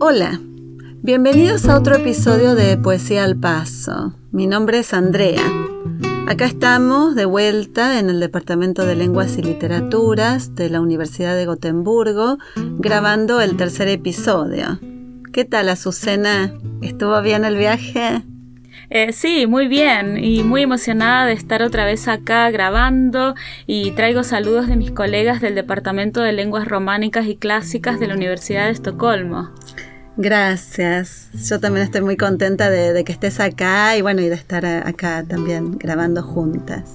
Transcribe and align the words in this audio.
Hola, 0.00 0.38
bienvenidos 1.02 1.68
a 1.68 1.76
otro 1.76 1.96
episodio 1.96 2.54
de 2.54 2.76
Poesía 2.76 3.24
al 3.24 3.36
Paso. 3.36 4.14
Mi 4.30 4.46
nombre 4.46 4.78
es 4.78 4.94
Andrea. 4.94 5.42
Acá 6.28 6.46
estamos 6.46 7.16
de 7.16 7.24
vuelta 7.24 7.98
en 7.98 8.08
el 8.08 8.20
Departamento 8.20 8.86
de 8.86 8.94
Lenguas 8.94 9.36
y 9.38 9.42
Literaturas 9.42 10.54
de 10.54 10.70
la 10.70 10.80
Universidad 10.80 11.34
de 11.34 11.46
Gotemburgo, 11.46 12.38
grabando 12.78 13.40
el 13.40 13.56
tercer 13.56 13.88
episodio. 13.88 14.78
¿Qué 15.32 15.44
tal, 15.44 15.68
Azucena? 15.68 16.54
¿Estuvo 16.80 17.20
bien 17.20 17.44
el 17.44 17.56
viaje? 17.56 18.22
Eh, 18.90 19.12
sí, 19.12 19.46
muy 19.46 19.66
bien 19.66 20.16
y 20.16 20.44
muy 20.44 20.62
emocionada 20.62 21.26
de 21.26 21.34
estar 21.34 21.62
otra 21.62 21.84
vez 21.84 22.08
acá 22.08 22.50
grabando 22.50 23.34
y 23.66 23.90
traigo 23.90 24.22
saludos 24.22 24.68
de 24.68 24.76
mis 24.76 24.92
colegas 24.92 25.40
del 25.40 25.56
Departamento 25.56 26.22
de 26.22 26.32
Lenguas 26.32 26.68
Románicas 26.68 27.26
y 27.26 27.36
Clásicas 27.36 28.00
de 28.00 28.06
la 28.06 28.14
Universidad 28.14 28.66
de 28.66 28.70
Estocolmo. 28.70 29.50
Gracias. 30.18 31.30
Yo 31.48 31.58
también 31.60 31.86
estoy 31.86 32.00
muy 32.00 32.16
contenta 32.16 32.68
de, 32.70 33.04
que 33.04 33.12
estés 33.12 33.38
acá 33.38 33.96
y 33.96 34.02
bueno, 34.02 34.20
y 34.20 34.28
de 34.28 34.34
estar 34.34 34.66
acá 34.66 35.24
también 35.26 35.78
grabando 35.78 36.24
juntas. 36.24 36.94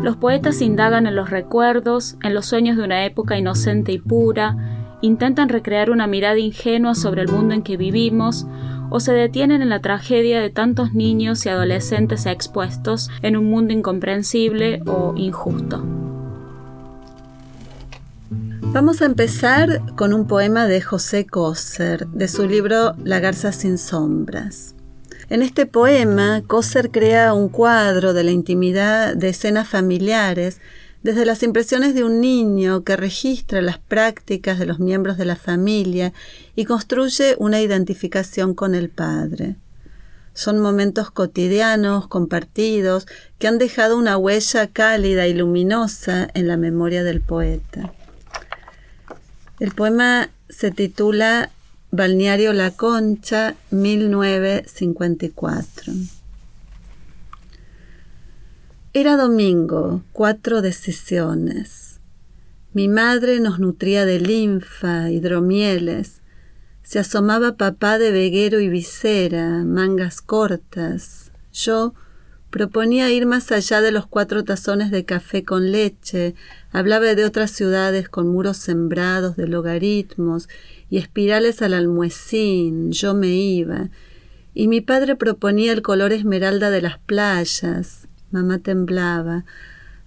Los 0.03 0.17
poetas 0.17 0.61
indagan 0.61 1.07
en 1.07 1.17
los 1.17 1.31
recuerdos, 1.31 2.19
en 2.23 2.35
los 2.35 2.45
sueños 2.45 2.77
de 2.77 2.83
una 2.83 3.07
época 3.07 3.39
inocente 3.39 3.93
y 3.93 3.99
pura, 3.99 4.99
intentan 5.01 5.49
recrear 5.49 5.91
una 5.91 6.07
mirada 6.07 6.39
ingenua 6.39 6.95
sobre 6.95 7.23
el 7.23 7.29
mundo 7.29 7.55
en 7.55 7.63
que 7.63 7.79
vivimos, 7.79 8.47
o 8.91 9.01
se 9.01 9.15
detienen 9.15 9.63
en 9.63 9.71
la 9.71 9.81
tragedia 9.81 10.43
de 10.43 10.51
tantos 10.51 10.93
niños 10.93 11.47
y 11.47 11.49
adolescentes 11.49 12.27
expuestos 12.27 13.09
en 13.23 13.39
un 13.39 13.49
mundo 13.49 13.73
incomprensible 13.73 14.83
o 14.85 15.15
injusto. 15.17 16.10
Vamos 18.73 19.03
a 19.03 19.07
empezar 19.07 19.83
con 19.97 20.15
un 20.15 20.29
poema 20.29 20.69
de 20.69 20.81
José 20.81 21.27
Coser, 21.27 22.07
de 22.07 22.29
su 22.29 22.47
libro 22.47 22.95
La 23.03 23.19
garza 23.19 23.51
sin 23.51 23.79
sombras. 23.79 24.77
En 25.29 25.43
este 25.43 25.67
poema, 25.67 26.45
Coser 26.47 26.93
crea 26.93 27.35
un 27.35 27.49
cuadro 27.49 28.13
de 28.13 28.23
la 28.23 28.31
intimidad 28.31 29.17
de 29.17 29.31
escenas 29.31 29.67
familiares 29.69 30.61
desde 31.03 31.27
las 31.27 31.43
impresiones 31.43 31.97
de 31.97 32.05
un 32.05 32.21
niño 32.21 32.85
que 32.85 32.97
registra 32.97 33.61
las 33.61 33.79
prácticas 33.79 34.61
de 34.61 34.67
los 34.67 34.79
miembros 34.79 35.19
de 35.19 35.25
la 35.25 35.37
familia 35.37 36.13
y 36.55 36.65
construye 36.65 37.35
una 37.39 37.61
identificación 37.61 38.55
con 38.55 38.77
el 38.77 38.89
padre. 38.89 39.57
Son 40.33 40.61
momentos 40.61 41.11
cotidianos, 41.11 42.07
compartidos, 42.07 43.09
que 43.41 43.49
han 43.49 43.59
dejado 43.59 43.99
una 43.99 44.17
huella 44.17 44.69
cálida 44.69 45.27
y 45.27 45.35
luminosa 45.35 46.29
en 46.35 46.47
la 46.47 46.57
memoria 46.57 47.03
del 47.03 47.21
poeta. 47.21 47.93
El 49.61 49.71
poema 49.73 50.31
se 50.49 50.71
titula 50.71 51.51
Balneario 51.91 52.55
La 52.55 52.71
Concha, 52.71 53.57
1954. 53.71 55.93
Era 58.95 59.19
domingo, 59.19 60.03
cuatro 60.13 60.63
decisiones. 60.63 62.01
Mi 62.73 62.89
madre 62.89 63.39
nos 63.39 63.59
nutría 63.59 64.07
de 64.07 64.19
linfa, 64.19 65.11
hidromieles. 65.11 66.23
Se 66.83 66.99
asomaba 66.99 67.59
papá 67.59 67.99
de 67.99 68.13
veguero 68.13 68.61
y 68.61 68.71
visera, 68.71 69.63
mangas 69.63 70.23
cortas. 70.23 71.33
Yo 71.53 71.93
Proponía 72.51 73.11
ir 73.13 73.27
más 73.27 73.53
allá 73.53 73.81
de 73.81 73.93
los 73.93 74.07
cuatro 74.07 74.43
tazones 74.43 74.91
de 74.91 75.05
café 75.05 75.45
con 75.45 75.71
leche, 75.71 76.35
hablaba 76.73 77.15
de 77.15 77.25
otras 77.25 77.53
ciudades 77.53 78.09
con 78.09 78.27
muros 78.29 78.57
sembrados 78.57 79.37
de 79.37 79.47
logaritmos 79.47 80.49
y 80.91 80.99
espirales 80.99 81.63
al 81.63 81.75
almuecín, 81.75 82.91
yo 82.91 83.15
me 83.15 83.29
iba, 83.29 83.91
y 84.53 84.67
mi 84.67 84.81
padre 84.81 85.15
proponía 85.15 85.73
el 85.73 85.83
color 85.83 86.13
esmeralda 86.13 86.71
de 86.71 86.83
las 86.83 86.99
playas, 86.99 88.09
mamá 88.33 88.59
temblaba, 88.59 89.45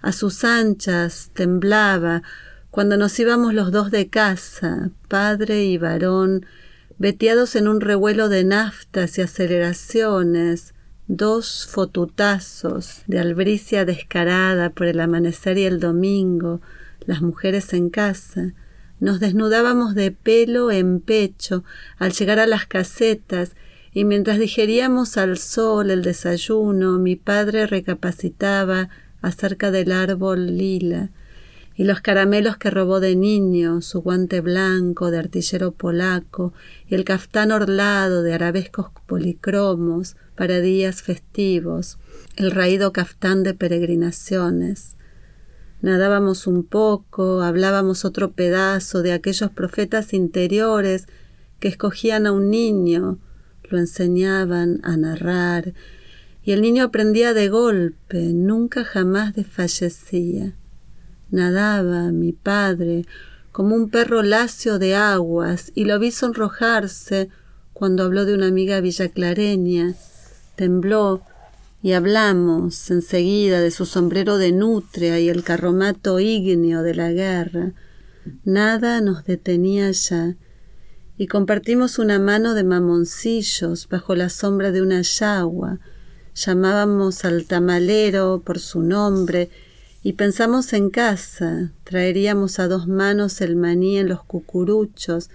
a 0.02 0.12
sus 0.12 0.44
anchas 0.44 1.30
temblaba, 1.32 2.22
cuando 2.70 2.98
nos 2.98 3.18
íbamos 3.18 3.54
los 3.54 3.72
dos 3.72 3.90
de 3.90 4.08
casa, 4.08 4.90
padre 5.08 5.64
y 5.64 5.78
varón, 5.78 6.44
veteados 6.98 7.56
en 7.56 7.68
un 7.68 7.80
revuelo 7.80 8.28
de 8.28 8.44
naftas 8.44 9.16
y 9.16 9.22
aceleraciones, 9.22 10.73
dos 11.06 11.66
fotutazos 11.70 13.02
de 13.06 13.18
albricia 13.18 13.84
descarada 13.84 14.70
por 14.70 14.86
el 14.86 15.00
amanecer 15.00 15.58
y 15.58 15.64
el 15.64 15.80
domingo, 15.80 16.60
las 17.06 17.20
mujeres 17.20 17.72
en 17.74 17.90
casa, 17.90 18.54
nos 19.00 19.20
desnudábamos 19.20 19.94
de 19.94 20.12
pelo 20.12 20.70
en 20.70 21.00
pecho 21.00 21.64
al 21.98 22.12
llegar 22.12 22.38
a 22.38 22.46
las 22.46 22.66
casetas 22.66 23.54
y 23.92 24.04
mientras 24.04 24.38
digeríamos 24.38 25.16
al 25.18 25.38
sol 25.38 25.90
el 25.90 26.02
desayuno, 26.02 26.98
mi 26.98 27.16
padre 27.16 27.66
recapacitaba 27.66 28.88
acerca 29.20 29.70
del 29.70 29.92
árbol 29.92 30.56
lila 30.56 31.10
y 31.76 31.84
los 31.84 32.00
caramelos 32.00 32.56
que 32.56 32.70
robó 32.70 33.00
de 33.00 33.16
niño, 33.16 33.80
su 33.82 34.02
guante 34.02 34.40
blanco 34.40 35.10
de 35.10 35.18
artillero 35.18 35.72
polaco 35.72 36.52
y 36.86 36.94
el 36.94 37.04
caftán 37.04 37.50
orlado 37.50 38.22
de 38.22 38.34
arabescos 38.34 38.86
policromos, 39.06 40.16
para 40.34 40.60
días 40.60 41.02
festivos, 41.02 41.98
el 42.36 42.50
raído 42.50 42.92
caftán 42.92 43.42
de 43.42 43.54
peregrinaciones. 43.54 44.96
Nadábamos 45.80 46.46
un 46.46 46.64
poco, 46.64 47.42
hablábamos 47.42 48.04
otro 48.04 48.32
pedazo 48.32 49.02
de 49.02 49.12
aquellos 49.12 49.50
profetas 49.50 50.12
interiores 50.12 51.06
que 51.60 51.68
escogían 51.68 52.26
a 52.26 52.32
un 52.32 52.50
niño, 52.50 53.18
lo 53.70 53.78
enseñaban 53.78 54.80
a 54.82 54.96
narrar, 54.96 55.74
y 56.42 56.52
el 56.52 56.62
niño 56.62 56.84
aprendía 56.84 57.32
de 57.32 57.48
golpe, 57.48 58.32
nunca 58.32 58.84
jamás 58.84 59.34
desfallecía. 59.34 60.54
Nadaba 61.34 62.12
mi 62.12 62.32
padre 62.32 63.06
como 63.50 63.74
un 63.74 63.90
perro 63.90 64.22
lacio 64.22 64.78
de 64.78 64.94
aguas, 64.94 65.72
y 65.74 65.84
lo 65.84 65.98
vi 65.98 66.10
sonrojarse 66.10 67.28
cuando 67.72 68.04
habló 68.04 68.24
de 68.24 68.34
una 68.34 68.46
amiga 68.46 68.80
villaclareña 68.80 69.94
tembló 70.54 71.22
y 71.82 71.92
hablamos 71.92 72.90
enseguida 72.90 73.60
de 73.60 73.70
su 73.70 73.84
sombrero 73.84 74.38
de 74.38 74.52
nutria 74.52 75.18
y 75.20 75.28
el 75.28 75.42
carromato 75.42 76.18
ígneo 76.20 76.82
de 76.82 76.94
la 76.94 77.12
guerra. 77.12 77.72
Nada 78.44 79.00
nos 79.00 79.24
detenía 79.24 79.90
ya, 79.90 80.36
y 81.18 81.26
compartimos 81.26 81.98
una 81.98 82.18
mano 82.18 82.54
de 82.54 82.64
mamoncillos 82.64 83.88
bajo 83.88 84.14
la 84.14 84.30
sombra 84.30 84.72
de 84.72 84.82
una 84.82 85.02
yagua. 85.02 85.78
Llamábamos 86.34 87.24
al 87.24 87.44
tamalero 87.44 88.42
por 88.44 88.58
su 88.60 88.82
nombre 88.82 89.50
y 90.06 90.12
pensamos 90.12 90.74
en 90.74 90.90
casa, 90.90 91.72
traeríamos 91.82 92.58
a 92.58 92.68
dos 92.68 92.86
manos 92.86 93.40
el 93.40 93.56
maní 93.56 93.96
en 93.96 94.10
los 94.10 94.22
cucuruchos, 94.22 95.30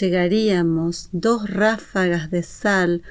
llegaríamos 0.00 1.10
dos 1.12 1.48
ráfagas 1.48 2.28
de 2.28 2.42
sal 2.42 3.02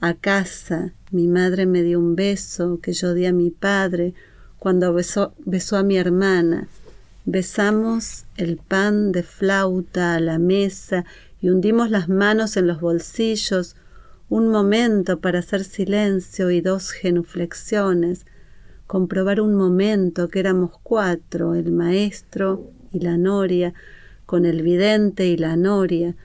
a 0.00 0.14
casa. 0.14 0.92
Mi 1.12 1.28
madre 1.28 1.64
me 1.64 1.84
dio 1.84 2.00
un 2.00 2.16
beso 2.16 2.80
que 2.82 2.92
yo 2.92 3.14
di 3.14 3.26
a 3.26 3.32
mi 3.32 3.50
padre 3.50 4.14
cuando 4.58 4.92
besó, 4.92 5.32
besó 5.46 5.76
a 5.76 5.84
mi 5.84 5.96
hermana. 5.96 6.66
Besamos 7.24 8.24
el 8.36 8.56
pan 8.56 9.12
de 9.12 9.22
flauta 9.22 10.16
a 10.16 10.20
la 10.20 10.40
mesa 10.40 11.04
y 11.40 11.50
hundimos 11.50 11.88
las 11.88 12.08
manos 12.08 12.56
en 12.56 12.66
los 12.66 12.80
bolsillos 12.80 13.76
un 14.28 14.48
momento 14.48 15.20
para 15.20 15.38
hacer 15.38 15.62
silencio 15.62 16.50
y 16.50 16.60
dos 16.60 16.90
genuflexiones, 16.90 18.26
comprobar 18.88 19.42
un 19.42 19.54
momento 19.54 20.28
que 20.28 20.40
éramos 20.40 20.72
cuatro, 20.82 21.54
el 21.54 21.70
maestro 21.70 22.70
y 22.90 23.00
la 23.00 23.18
noria, 23.18 23.74
con 24.24 24.46
el 24.46 24.62
vidente 24.62 25.28
y 25.28 25.36
la 25.36 25.56
noria, 25.56 26.16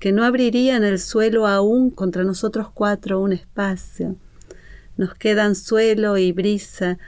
que 0.00 0.12
no 0.12 0.24
abriría 0.24 0.76
en 0.76 0.84
el 0.84 0.98
suelo 0.98 1.46
aún 1.46 1.90
contra 1.90 2.24
nosotros 2.24 2.68
cuatro 2.72 3.20
un 3.20 3.34
espacio. 3.34 4.16
Nos 4.96 5.14
quedan 5.14 5.54
suelo 5.54 6.16
y 6.16 6.32
brisa, 6.32 6.98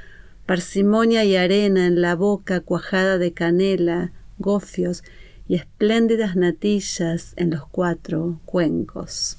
parsimonia 0.45 1.25
y 1.25 1.37
arena 1.37 1.87
en 1.87 2.03
la 2.03 2.15
boca 2.15 2.61
cuajada 2.61 3.17
de 3.17 3.33
canela, 3.33 4.13
gofios 4.39 5.03
y 5.49 5.55
espléndidas 5.55 6.37
natillas 6.37 7.33
en 7.37 7.49
los 7.51 7.67
cuatro 7.67 8.41
cuencos. 8.45 9.39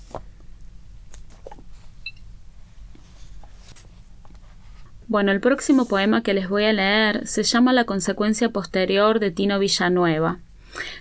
Bueno, 5.09 5.31
el 5.31 5.39
próximo 5.39 5.87
poema 5.87 6.21
que 6.21 6.35
les 6.35 6.49
voy 6.49 6.65
a 6.65 6.71
leer 6.71 7.25
se 7.25 7.41
llama 7.41 7.73
La 7.73 7.85
consecuencia 7.85 8.49
posterior 8.49 9.19
de 9.19 9.31
Tino 9.31 9.57
Villanueva. 9.57 10.37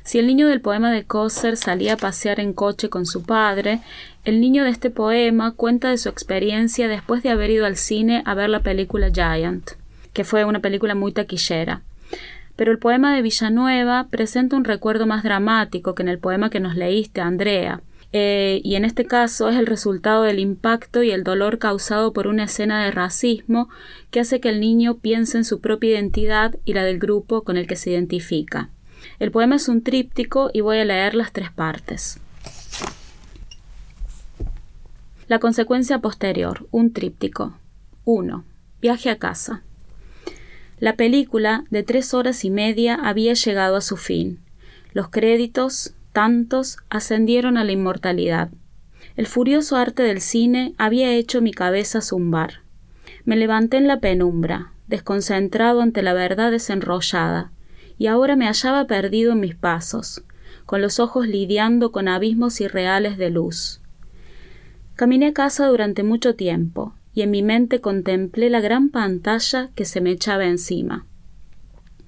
Si 0.03 0.19
el 0.19 0.27
niño 0.27 0.49
del 0.49 0.63
poema 0.63 0.91
de 0.91 1.05
Coser 1.05 1.59
salía 1.59 1.93
a 1.93 1.97
pasear 1.99 2.41
en 2.41 2.55
coche 2.55 2.89
con 2.89 3.05
su 3.05 3.25
padre, 3.25 3.81
el 4.25 4.41
niño 4.41 4.65
de 4.65 4.71
este 4.71 4.89
poema 4.89 5.53
cuenta 5.53 5.91
de 5.91 5.99
su 5.99 6.09
experiencia 6.09 6.89
después 6.89 7.23
de 7.23 7.29
haber 7.29 7.51
ido 7.51 7.67
al 7.67 7.77
cine 7.77 8.23
a 8.25 8.33
ver 8.33 8.49
la 8.49 8.61
película 8.61 9.11
Giant, 9.13 9.73
que 10.15 10.25
fue 10.25 10.47
una 10.47 10.61
película 10.61 10.95
muy 10.95 11.13
taquillera. 11.13 11.83
Pero 12.57 12.73
el 12.73 12.79
poema 12.79 13.15
de 13.15 13.21
Villanueva 13.21 14.07
presenta 14.09 14.57
un 14.57 14.65
recuerdo 14.65 15.07
más 15.07 15.23
dramático 15.23 15.95
que 15.95 16.03
en 16.03 16.09
el 16.09 16.19
poema 16.19 16.49
que 16.49 16.61
nos 16.61 16.77
leíste, 16.77 17.21
Andrea, 17.21 17.83
eh, 18.13 18.61
y 18.65 18.77
en 18.77 18.85
este 18.85 19.05
caso 19.05 19.51
es 19.51 19.57
el 19.57 19.67
resultado 19.67 20.23
del 20.23 20.39
impacto 20.39 21.03
y 21.03 21.11
el 21.11 21.25
dolor 21.25 21.59
causado 21.59 22.13
por 22.13 22.27
una 22.27 22.45
escena 22.45 22.85
de 22.85 22.91
racismo 22.91 23.69
que 24.11 24.21
hace 24.21 24.41
que 24.41 24.49
el 24.49 24.61
niño 24.61 24.97
piense 24.99 25.37
en 25.37 25.45
su 25.45 25.61
propia 25.61 25.91
identidad 25.91 26.57
y 26.65 26.73
la 26.73 26.85
del 26.85 26.99
grupo 26.99 27.43
con 27.43 27.57
el 27.57 27.67
que 27.67 27.77
se 27.77 27.91
identifica. 27.91 28.71
El 29.19 29.31
poema 29.31 29.57
es 29.57 29.69
un 29.69 29.83
tríptico 29.83 30.51
y 30.53 30.63
voy 30.63 30.79
a 30.79 30.85
leer 30.85 31.15
las 31.15 31.33
tres 31.33 31.51
partes. 31.51 32.19
La 35.29 35.39
consecuencia 35.39 35.99
posterior, 35.99 36.67
un 36.71 36.93
tríptico. 36.95 37.53
1. 38.07 38.45
Viaje 38.81 39.11
a 39.11 39.19
casa. 39.19 39.63
La 40.81 40.97
película, 40.97 41.65
de 41.69 41.83
tres 41.83 42.15
horas 42.15 42.45
y 42.47 42.51
media, 42.51 42.95
había 42.95 43.35
llegado 43.35 43.77
a 43.77 43.83
su 43.83 43.99
fin. 43.99 44.39
Los 44.95 45.11
créditos, 45.11 45.93
tantos, 46.19 46.79
ascendieron 46.91 47.57
a 47.57 47.63
la 47.63 47.71
inmortalidad. 47.71 48.51
El 49.15 49.29
furioso 49.29 49.77
arte 49.77 50.03
del 50.03 50.21
cine 50.21 50.75
había 50.77 51.13
hecho 51.13 51.41
mi 51.41 51.53
cabeza 51.53 52.01
zumbar. 52.01 52.63
Me 53.25 53.37
levanté 53.37 53.77
en 53.77 53.87
la 53.87 54.01
penumbra, 54.01 54.73
desconcentrado 54.89 55.81
ante 55.81 56.03
la 56.03 56.15
verdad 56.15 56.51
desenrollada, 56.51 57.53
y 57.99 58.09
ahora 58.09 58.35
me 58.35 58.47
hallaba 58.47 58.89
perdido 58.89 59.31
en 59.31 59.39
mis 59.39 59.55
pasos, 59.55 60.25
con 60.67 60.83
los 60.83 60.99
ojos 60.99 61.29
lidiando 61.29 61.93
con 61.93 62.09
abismos 62.09 62.61
irreales 62.61 63.17
de 63.17 63.31
luz. 63.31 63.81
Caminé 64.97 65.29
a 65.29 65.33
casa 65.33 65.69
durante 65.69 66.03
mucho 66.03 66.35
tiempo, 66.35 66.95
y 67.15 67.23
en 67.23 67.31
mi 67.31 67.45
mente 67.45 67.81
contemplé 67.81 68.51
la 68.51 68.61
gran 68.61 68.89
pantalla 68.89 69.71
que 69.77 69.85
se 69.85 70.01
me 70.01 70.11
echaba 70.11 70.47
encima. 70.47 71.07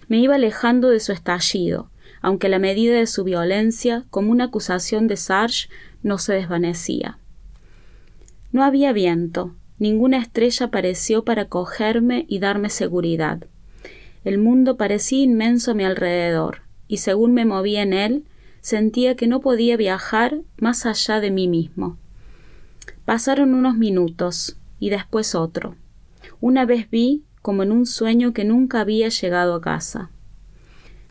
Me 0.08 0.18
iba 0.18 0.34
alejando 0.34 0.88
de 0.88 0.98
su 0.98 1.12
estallido, 1.12 1.90
aunque 2.20 2.48
la 2.48 2.58
medida 2.58 2.94
de 2.94 3.06
su 3.06 3.24
violencia, 3.24 4.04
como 4.10 4.30
una 4.30 4.44
acusación 4.44 5.06
de 5.08 5.16
Sarge, 5.16 5.68
no 6.02 6.18
se 6.18 6.34
desvanecía. 6.34 7.18
No 8.52 8.64
había 8.64 8.92
viento, 8.92 9.54
ninguna 9.78 10.18
estrella 10.18 10.66
apareció 10.66 11.24
para 11.24 11.46
cogerme 11.46 12.26
y 12.28 12.38
darme 12.38 12.68
seguridad. 12.68 13.44
El 14.24 14.38
mundo 14.38 14.76
parecía 14.76 15.22
inmenso 15.22 15.70
a 15.70 15.74
mi 15.74 15.84
alrededor, 15.84 16.62
y 16.88 16.98
según 16.98 17.32
me 17.32 17.44
movía 17.44 17.82
en 17.82 17.92
él, 17.92 18.24
sentía 18.60 19.14
que 19.14 19.26
no 19.26 19.40
podía 19.40 19.76
viajar 19.76 20.40
más 20.58 20.84
allá 20.84 21.20
de 21.20 21.30
mí 21.30 21.48
mismo. 21.48 21.96
Pasaron 23.04 23.54
unos 23.54 23.76
minutos, 23.76 24.56
y 24.78 24.90
después 24.90 25.34
otro. 25.34 25.76
Una 26.40 26.64
vez 26.64 26.90
vi, 26.90 27.24
como 27.42 27.62
en 27.62 27.72
un 27.72 27.86
sueño, 27.86 28.32
que 28.32 28.44
nunca 28.44 28.80
había 28.80 29.08
llegado 29.08 29.54
a 29.54 29.60
casa. 29.60 30.10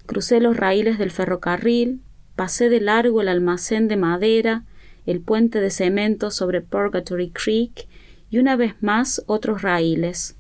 Crucé 0.10 0.40
los 0.40 0.58
raíles 0.58 0.98
del 0.98 1.12
ferrocarril, 1.12 2.02
pasé 2.36 2.68
de 2.68 2.82
largo 2.82 3.22
el 3.22 3.28
almacén 3.28 3.88
de 3.88 3.96
madera, 3.96 4.64
el 5.06 5.20
puente 5.20 5.62
de 5.62 5.70
cemento 5.70 6.32
sobre 6.32 6.62
Purgatory 6.62 7.30
Creek 7.30 7.88
y 8.32 8.40
una 8.40 8.56
vez 8.56 8.74
más 8.82 9.22
otros 9.28 9.62
raíles, 9.62 10.36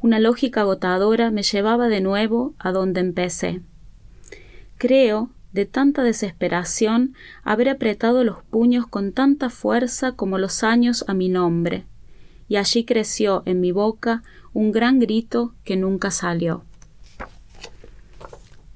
una 0.00 0.18
lógica 0.18 0.62
agotadora 0.62 1.30
me 1.30 1.44
llevaba 1.44 1.86
de 1.86 2.00
nuevo 2.00 2.52
a 2.58 2.72
donde 2.72 2.98
empecé. 2.98 3.60
Creo, 4.76 5.30
de 5.52 5.64
tanta 5.64 6.02
desesperación, 6.02 7.14
haber 7.44 7.68
apretado 7.68 8.24
los 8.24 8.42
puños 8.42 8.88
con 8.88 9.12
tanta 9.12 9.50
fuerza 9.50 10.16
como 10.16 10.38
los 10.38 10.64
años 10.64 11.04
a 11.06 11.14
mi 11.14 11.28
nombre, 11.28 11.84
y 12.48 12.56
allí 12.56 12.84
creció 12.84 13.44
en 13.46 13.60
mi 13.60 13.70
boca 13.70 14.24
un 14.52 14.72
gran 14.72 14.98
grito 14.98 15.54
que 15.62 15.76
nunca 15.76 16.10
salió. 16.10 16.64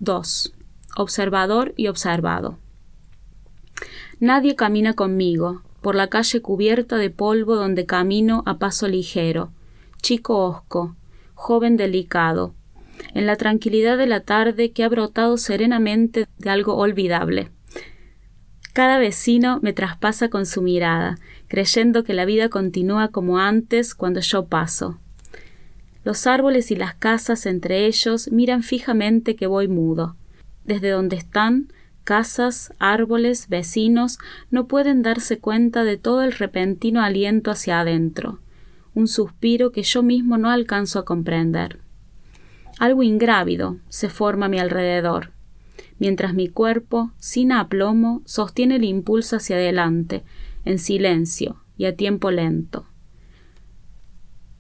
2. 0.01 0.53
Observador 0.97 1.73
y 1.77 1.89
observado. 1.89 2.59
Nadie 4.21 4.55
camina 4.55 4.93
conmigo, 4.93 5.63
por 5.81 5.95
la 5.95 6.09
calle 6.09 6.43
cubierta 6.43 6.97
de 6.97 7.11
polvo 7.11 7.57
donde 7.57 7.87
camino 7.87 8.43
a 8.47 8.59
paso 8.59 8.89
ligero, 8.89 9.51
chico 10.03 10.45
hosco, 10.45 10.97
joven 11.35 11.77
delicado, 11.77 12.55
en 13.15 13.27
la 13.27 13.37
tranquilidad 13.37 13.97
de 13.97 14.07
la 14.07 14.21
tarde 14.21 14.73
que 14.73 14.85
ha 14.85 14.89
brotado 14.89 15.39
serenamente 15.39 16.27
de 16.39 16.51
algo 16.51 16.77
olvidable. 16.77 17.51
Cada 18.73 18.99
vecino 18.99 19.61
me 19.63 19.73
traspasa 19.73 20.29
con 20.29 20.45
su 20.45 20.61
mirada, 20.61 21.17
creyendo 21.49 22.05
que 22.05 22.13
la 22.13 22.27
vida 22.27 22.51
continúa 22.51 23.09
como 23.09 23.39
antes 23.39 23.95
cuando 23.95 24.21
yo 24.21 24.47
paso. 24.47 24.99
Los 26.06 26.29
árboles 26.29 26.70
y 26.70 26.76
las 26.76 26.94
casas 26.94 27.44
entre 27.44 27.85
ellos 27.85 28.31
miran 28.31 28.62
fijamente 28.62 29.35
que 29.35 29.49
voy 29.49 29.67
mudo. 29.67 30.14
Desde 30.64 30.91
donde 30.91 31.17
están, 31.17 31.73
casas, 32.05 32.73
árboles, 32.79 33.49
vecinos, 33.49 34.20
no 34.53 34.69
pueden 34.69 35.03
darse 35.03 35.41
cuenta 35.41 35.82
de 35.82 35.97
todo 35.97 36.23
el 36.23 36.31
repentino 36.31 37.03
aliento 37.03 37.50
hacia 37.50 37.81
adentro 37.81 38.38
un 38.97 39.08
suspiro 39.08 39.73
que 39.73 39.82
yo 39.82 40.03
mismo 40.03 40.38
no 40.38 40.49
alcanzo 40.49 40.99
a 40.99 41.05
comprender. 41.05 41.81
Algo 42.79 43.02
ingrávido 43.02 43.76
se 43.91 44.09
forma 44.09 44.47
a 44.47 44.49
mi 44.49 44.59
alrededor, 44.59 45.32
mientras 45.99 46.32
mi 46.32 46.49
cuerpo, 46.49 47.11
sin 47.19 47.52
aplomo, 47.52 48.23
sostiene 48.25 48.76
el 48.76 48.85
impulso 48.85 49.37
hacia 49.37 49.56
adelante, 49.56 50.25
en 50.64 50.79
silencio 50.79 51.56
y 51.76 51.85
a 51.85 51.94
tiempo 51.94 52.31
lento. 52.31 52.87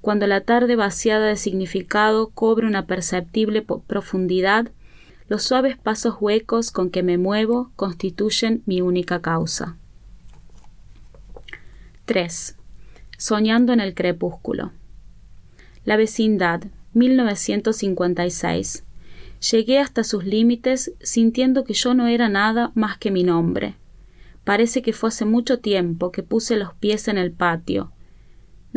Cuando 0.06 0.28
la 0.28 0.42
tarde 0.42 0.76
vaciada 0.76 1.26
de 1.26 1.34
significado 1.34 2.28
cobre 2.28 2.68
una 2.68 2.86
perceptible 2.86 3.62
profundidad, 3.62 4.70
los 5.26 5.42
suaves 5.42 5.76
pasos 5.76 6.14
huecos 6.20 6.70
con 6.70 6.90
que 6.90 7.02
me 7.02 7.18
muevo 7.18 7.72
constituyen 7.74 8.62
mi 8.66 8.80
única 8.80 9.20
causa. 9.20 9.76
3. 12.04 12.56
Soñando 13.18 13.72
en 13.72 13.80
el 13.80 13.94
crepúsculo. 13.94 14.70
La 15.84 15.96
vecindad, 15.96 16.62
1956. 16.94 18.84
Llegué 19.50 19.80
hasta 19.80 20.04
sus 20.04 20.24
límites 20.24 20.92
sintiendo 21.02 21.64
que 21.64 21.74
yo 21.74 21.94
no 21.94 22.06
era 22.06 22.28
nada 22.28 22.70
más 22.76 22.96
que 22.96 23.10
mi 23.10 23.24
nombre. 23.24 23.74
Parece 24.44 24.82
que 24.82 24.92
fue 24.92 25.08
hace 25.08 25.24
mucho 25.24 25.58
tiempo 25.58 26.12
que 26.12 26.22
puse 26.22 26.56
los 26.56 26.74
pies 26.74 27.08
en 27.08 27.18
el 27.18 27.32
patio. 27.32 27.90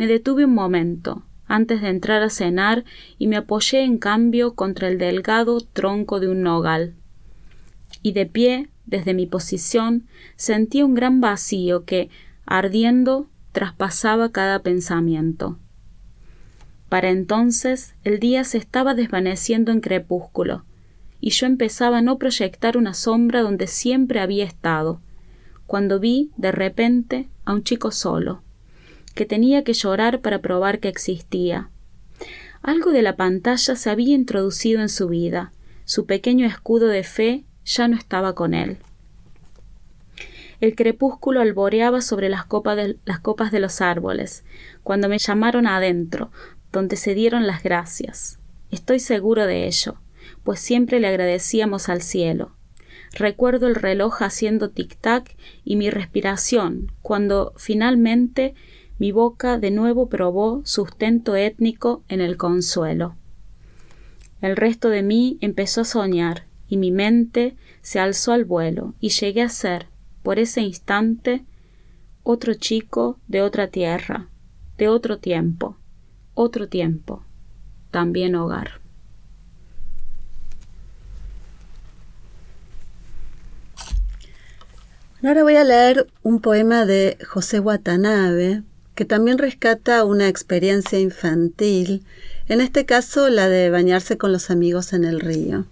Me 0.00 0.06
detuve 0.06 0.46
un 0.46 0.54
momento, 0.54 1.24
antes 1.50 1.82
de 1.82 1.88
entrar 1.88 2.22
a 2.22 2.30
cenar, 2.30 2.84
y 3.18 3.26
me 3.26 3.36
apoyé 3.36 3.82
en 3.82 3.98
cambio 3.98 4.54
contra 4.54 4.86
el 4.86 4.98
delgado 4.98 5.60
tronco 5.60 6.20
de 6.20 6.28
un 6.28 6.42
nogal. 6.42 6.94
Y 8.02 8.12
de 8.12 8.24
pie, 8.24 8.68
desde 8.86 9.14
mi 9.14 9.26
posición, 9.26 10.06
sentí 10.36 10.82
un 10.82 10.94
gran 10.94 11.20
vacío 11.20 11.84
que, 11.84 12.08
ardiendo, 12.46 13.28
traspasaba 13.50 14.30
cada 14.30 14.60
pensamiento. 14.60 15.58
Para 16.88 17.10
entonces 17.10 17.94
el 18.04 18.20
día 18.20 18.44
se 18.44 18.58
estaba 18.58 18.94
desvaneciendo 18.94 19.72
en 19.72 19.80
crepúsculo, 19.80 20.64
y 21.20 21.30
yo 21.30 21.46
empezaba 21.46 21.98
a 21.98 22.02
no 22.02 22.16
proyectar 22.16 22.76
una 22.76 22.94
sombra 22.94 23.42
donde 23.42 23.66
siempre 23.66 24.20
había 24.20 24.44
estado, 24.44 25.00
cuando 25.66 25.98
vi, 25.98 26.30
de 26.36 26.52
repente, 26.52 27.28
a 27.44 27.54
un 27.54 27.64
chico 27.64 27.90
solo, 27.90 28.42
que 29.14 29.26
tenía 29.26 29.64
que 29.64 29.72
llorar 29.72 30.20
para 30.20 30.40
probar 30.40 30.80
que 30.80 30.88
existía. 30.88 31.70
Algo 32.62 32.90
de 32.90 33.02
la 33.02 33.16
pantalla 33.16 33.74
se 33.74 33.90
había 33.90 34.14
introducido 34.14 34.80
en 34.80 34.88
su 34.88 35.08
vida, 35.08 35.52
su 35.84 36.06
pequeño 36.06 36.46
escudo 36.46 36.88
de 36.88 37.02
fe 37.02 37.44
ya 37.64 37.88
no 37.88 37.96
estaba 37.96 38.34
con 38.34 38.54
él. 38.54 38.78
El 40.60 40.74
crepúsculo 40.74 41.40
alboreaba 41.40 42.02
sobre 42.02 42.28
las, 42.28 42.44
copas 42.44 42.76
de, 42.76 42.96
las 43.06 43.20
copas 43.20 43.50
de 43.50 43.60
los 43.60 43.80
árboles, 43.80 44.44
cuando 44.82 45.08
me 45.08 45.18
llamaron 45.18 45.66
adentro, 45.66 46.30
donde 46.70 46.96
se 46.96 47.14
dieron 47.14 47.46
las 47.46 47.62
gracias. 47.62 48.38
Estoy 48.70 49.00
seguro 49.00 49.46
de 49.46 49.66
ello, 49.66 49.96
pues 50.44 50.60
siempre 50.60 51.00
le 51.00 51.08
agradecíamos 51.08 51.88
al 51.88 52.02
cielo. 52.02 52.52
Recuerdo 53.12 53.66
el 53.66 53.74
reloj 53.74 54.22
haciendo 54.22 54.70
tic-tac 54.70 55.34
y 55.64 55.76
mi 55.76 55.90
respiración, 55.90 56.92
cuando 57.02 57.52
finalmente 57.56 58.54
mi 59.00 59.12
boca 59.12 59.56
de 59.56 59.70
nuevo 59.70 60.10
probó 60.10 60.60
sustento 60.66 61.34
étnico 61.34 62.02
en 62.08 62.20
el 62.20 62.36
consuelo. 62.36 63.16
El 64.42 64.56
resto 64.56 64.90
de 64.90 65.02
mí 65.02 65.38
empezó 65.40 65.80
a 65.80 65.84
soñar, 65.84 66.44
y 66.68 66.76
mi 66.76 66.90
mente 66.90 67.56
se 67.80 67.98
alzó 67.98 68.32
al 68.32 68.44
vuelo 68.44 68.92
y 69.00 69.08
llegué 69.08 69.40
a 69.40 69.48
ser, 69.48 69.86
por 70.22 70.38
ese 70.38 70.60
instante, 70.60 71.42
otro 72.24 72.52
chico 72.52 73.18
de 73.26 73.40
otra 73.40 73.68
tierra, 73.68 74.28
de 74.76 74.88
otro 74.88 75.16
tiempo, 75.16 75.78
otro 76.34 76.68
tiempo, 76.68 77.24
también 77.90 78.34
hogar. 78.34 78.82
Ahora 85.22 85.42
voy 85.42 85.56
a 85.56 85.64
leer 85.64 86.06
un 86.22 86.40
poema 86.40 86.84
de 86.84 87.16
José 87.26 87.60
Watanabe, 87.60 88.62
que 89.00 89.06
también 89.06 89.38
rescata 89.38 90.04
una 90.04 90.28
experiencia 90.28 90.98
infantil, 90.98 92.04
en 92.48 92.60
este 92.60 92.84
caso 92.84 93.30
la 93.30 93.48
de 93.48 93.70
bañarse 93.70 94.18
con 94.18 94.30
los 94.30 94.50
amigos 94.50 94.92
en 94.92 95.04
el 95.04 95.20
río. 95.20 95.64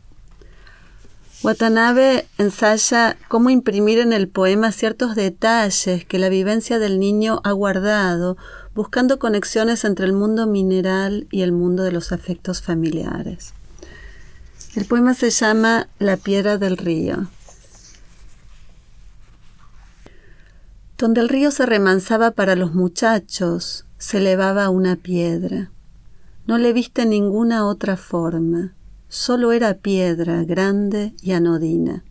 Watanabe 1.43 2.27
ensaya 2.39 3.19
cómo 3.29 3.51
imprimir 3.51 3.99
en 3.99 4.15
el 4.15 4.29
poema 4.29 4.73
ciertos 4.73 5.15
detalles 5.15 6.07
que 6.07 6.19
la 6.19 6.31
vivencia 6.31 6.79
del 6.79 6.99
niño 6.99 7.43
ha 7.45 7.53
guardado, 7.53 8.39
buscando 8.75 9.19
conexiones 9.19 9.85
entre 9.85 10.07
el 10.07 10.15
mundo 10.15 10.47
mineral 10.47 11.27
y 11.31 11.43
el 11.43 11.53
mundo 11.53 11.83
de 11.83 11.93
los 11.93 12.13
afectos 12.13 12.63
familiares. 12.63 13.53
El 14.75 14.87
poema 14.87 15.13
se 15.13 15.29
llama 15.29 15.89
La 15.99 16.17
piedra 16.17 16.57
del 16.57 16.79
río. 16.79 17.29
Donde 20.99 21.21
el 21.21 21.29
río 21.29 21.53
se 21.53 21.65
remansaba 21.65 22.33
para 22.33 22.57
los 22.57 22.75
muchachos, 22.75 23.85
se 23.99 24.19
elevaba 24.19 24.69
una 24.69 24.97
piedra. 24.97 25.71
No 26.49 26.59
le 26.59 26.73
viste 26.73 27.07
ninguna 27.07 27.67
otra 27.67 27.97
forma, 27.97 28.75
solo 29.09 29.53
era 29.53 29.75
piedra 29.75 30.43
grande 30.43 31.15
y 31.23 31.33
anodina. 31.33 32.03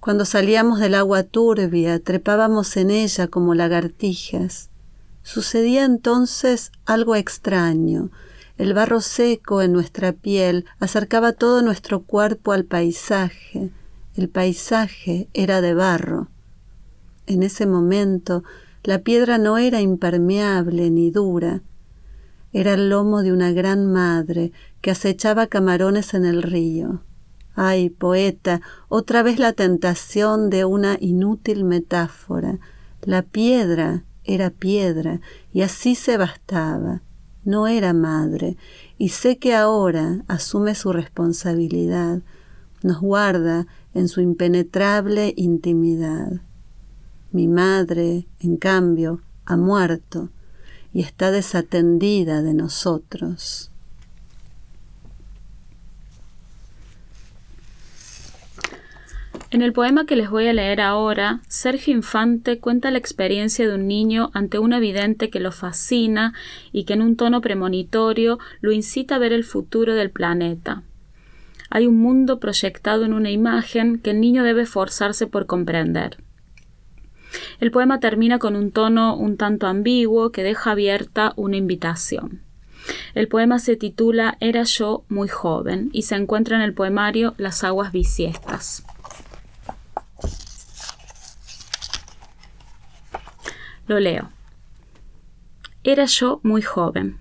Cuando 0.00 0.24
salíamos 0.24 0.80
del 0.80 0.96
agua 0.96 1.22
turbia, 1.22 2.00
trepábamos 2.00 2.76
en 2.76 2.90
ella 2.90 3.28
como 3.28 3.54
lagartijas. 3.54 4.70
Sucedía 5.22 5.84
entonces 5.84 6.72
algo 6.84 7.14
extraño. 7.14 8.10
El 8.58 8.74
barro 8.74 9.00
seco 9.00 9.62
en 9.62 9.72
nuestra 9.72 10.10
piel 10.12 10.64
acercaba 10.80 11.32
todo 11.32 11.62
nuestro 11.62 12.02
cuerpo 12.02 12.50
al 12.50 12.64
paisaje. 12.64 13.70
El 14.16 14.28
paisaje 14.28 15.28
era 15.32 15.60
de 15.60 15.74
barro. 15.74 16.26
En 17.26 17.42
ese 17.42 17.66
momento 17.66 18.44
la 18.82 19.00
piedra 19.00 19.38
no 19.38 19.58
era 19.58 19.80
impermeable 19.80 20.90
ni 20.90 21.10
dura, 21.10 21.62
era 22.52 22.72
el 22.72 22.88
lomo 22.88 23.22
de 23.22 23.32
una 23.32 23.52
gran 23.52 23.92
madre 23.92 24.50
que 24.80 24.90
acechaba 24.90 25.46
camarones 25.46 26.14
en 26.14 26.24
el 26.24 26.42
río. 26.42 27.02
Ay, 27.54 27.90
poeta, 27.90 28.62
otra 28.88 29.22
vez 29.22 29.38
la 29.38 29.52
tentación 29.52 30.48
de 30.48 30.64
una 30.64 30.96
inútil 31.00 31.64
metáfora. 31.64 32.58
La 33.02 33.22
piedra 33.22 34.04
era 34.24 34.50
piedra 34.50 35.20
y 35.52 35.62
así 35.62 35.94
se 35.94 36.16
bastaba. 36.16 37.02
No 37.44 37.66
era 37.66 37.92
madre 37.92 38.56
y 38.96 39.10
sé 39.10 39.38
que 39.38 39.54
ahora 39.54 40.24
asume 40.26 40.74
su 40.74 40.92
responsabilidad, 40.92 42.22
nos 42.82 43.00
guarda 43.00 43.66
en 43.94 44.08
su 44.08 44.20
impenetrable 44.20 45.34
intimidad. 45.36 46.40
Mi 47.36 47.48
madre, 47.48 48.24
en 48.40 48.56
cambio, 48.56 49.20
ha 49.44 49.58
muerto 49.58 50.30
y 50.94 51.02
está 51.02 51.30
desatendida 51.30 52.40
de 52.40 52.54
nosotros. 52.54 53.70
En 59.50 59.60
el 59.60 59.74
poema 59.74 60.06
que 60.06 60.16
les 60.16 60.30
voy 60.30 60.46
a 60.46 60.54
leer 60.54 60.80
ahora, 60.80 61.42
Sergio 61.46 61.94
Infante 61.94 62.58
cuenta 62.58 62.90
la 62.90 62.96
experiencia 62.96 63.68
de 63.68 63.74
un 63.74 63.86
niño 63.86 64.30
ante 64.32 64.58
un 64.58 64.72
evidente 64.72 65.28
que 65.28 65.38
lo 65.38 65.52
fascina 65.52 66.32
y 66.72 66.84
que 66.84 66.94
en 66.94 67.02
un 67.02 67.16
tono 67.16 67.42
premonitorio 67.42 68.38
lo 68.62 68.72
incita 68.72 69.16
a 69.16 69.18
ver 69.18 69.34
el 69.34 69.44
futuro 69.44 69.92
del 69.92 70.10
planeta. 70.10 70.84
Hay 71.68 71.86
un 71.86 71.98
mundo 71.98 72.40
proyectado 72.40 73.04
en 73.04 73.12
una 73.12 73.30
imagen 73.30 73.98
que 73.98 74.12
el 74.12 74.22
niño 74.22 74.42
debe 74.42 74.64
forzarse 74.64 75.26
por 75.26 75.44
comprender. 75.44 76.16
El 77.60 77.70
poema 77.70 78.00
termina 78.00 78.38
con 78.38 78.56
un 78.56 78.70
tono 78.70 79.16
un 79.16 79.36
tanto 79.36 79.66
ambiguo 79.66 80.30
que 80.30 80.42
deja 80.42 80.72
abierta 80.72 81.32
una 81.36 81.56
invitación. 81.56 82.42
El 83.14 83.28
poema 83.28 83.58
se 83.58 83.76
titula 83.76 84.36
Era 84.40 84.62
yo 84.62 85.04
muy 85.08 85.28
joven 85.28 85.90
y 85.92 86.02
se 86.02 86.14
encuentra 86.14 86.56
en 86.56 86.62
el 86.62 86.74
poemario 86.74 87.34
Las 87.38 87.64
aguas 87.64 87.92
bisiestas. 87.92 88.84
Lo 93.86 94.00
leo. 94.00 94.30
Era 95.84 96.06
yo 96.06 96.40
muy 96.42 96.62
joven. 96.62 97.18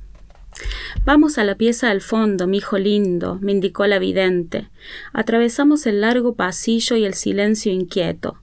Vamos 1.05 1.37
a 1.37 1.43
la 1.43 1.53
pieza 1.53 1.89
del 1.89 2.01
fondo, 2.01 2.47
mi 2.47 2.57
hijo 2.57 2.79
lindo, 2.79 3.37
me 3.39 3.51
indicó 3.51 3.85
la 3.85 3.99
vidente. 3.99 4.69
Atravesamos 5.13 5.85
el 5.85 6.01
largo 6.01 6.33
pasillo 6.33 6.95
y 6.95 7.05
el 7.05 7.13
silencio 7.13 7.71
inquieto. 7.71 8.37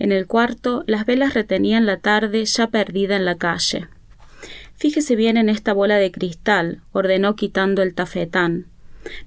En 0.00 0.12
el 0.12 0.26
cuarto, 0.26 0.82
las 0.86 1.04
velas 1.04 1.34
retenían 1.34 1.84
la 1.84 1.98
tarde 1.98 2.46
ya 2.46 2.68
perdida 2.68 3.16
en 3.16 3.26
la 3.26 3.36
calle. 3.36 3.86
Fíjese 4.74 5.14
bien 5.14 5.36
en 5.36 5.50
esta 5.50 5.74
bola 5.74 5.96
de 5.96 6.10
cristal, 6.10 6.80
ordenó 6.92 7.36
quitando 7.36 7.82
el 7.82 7.92
tafetán. 7.92 8.64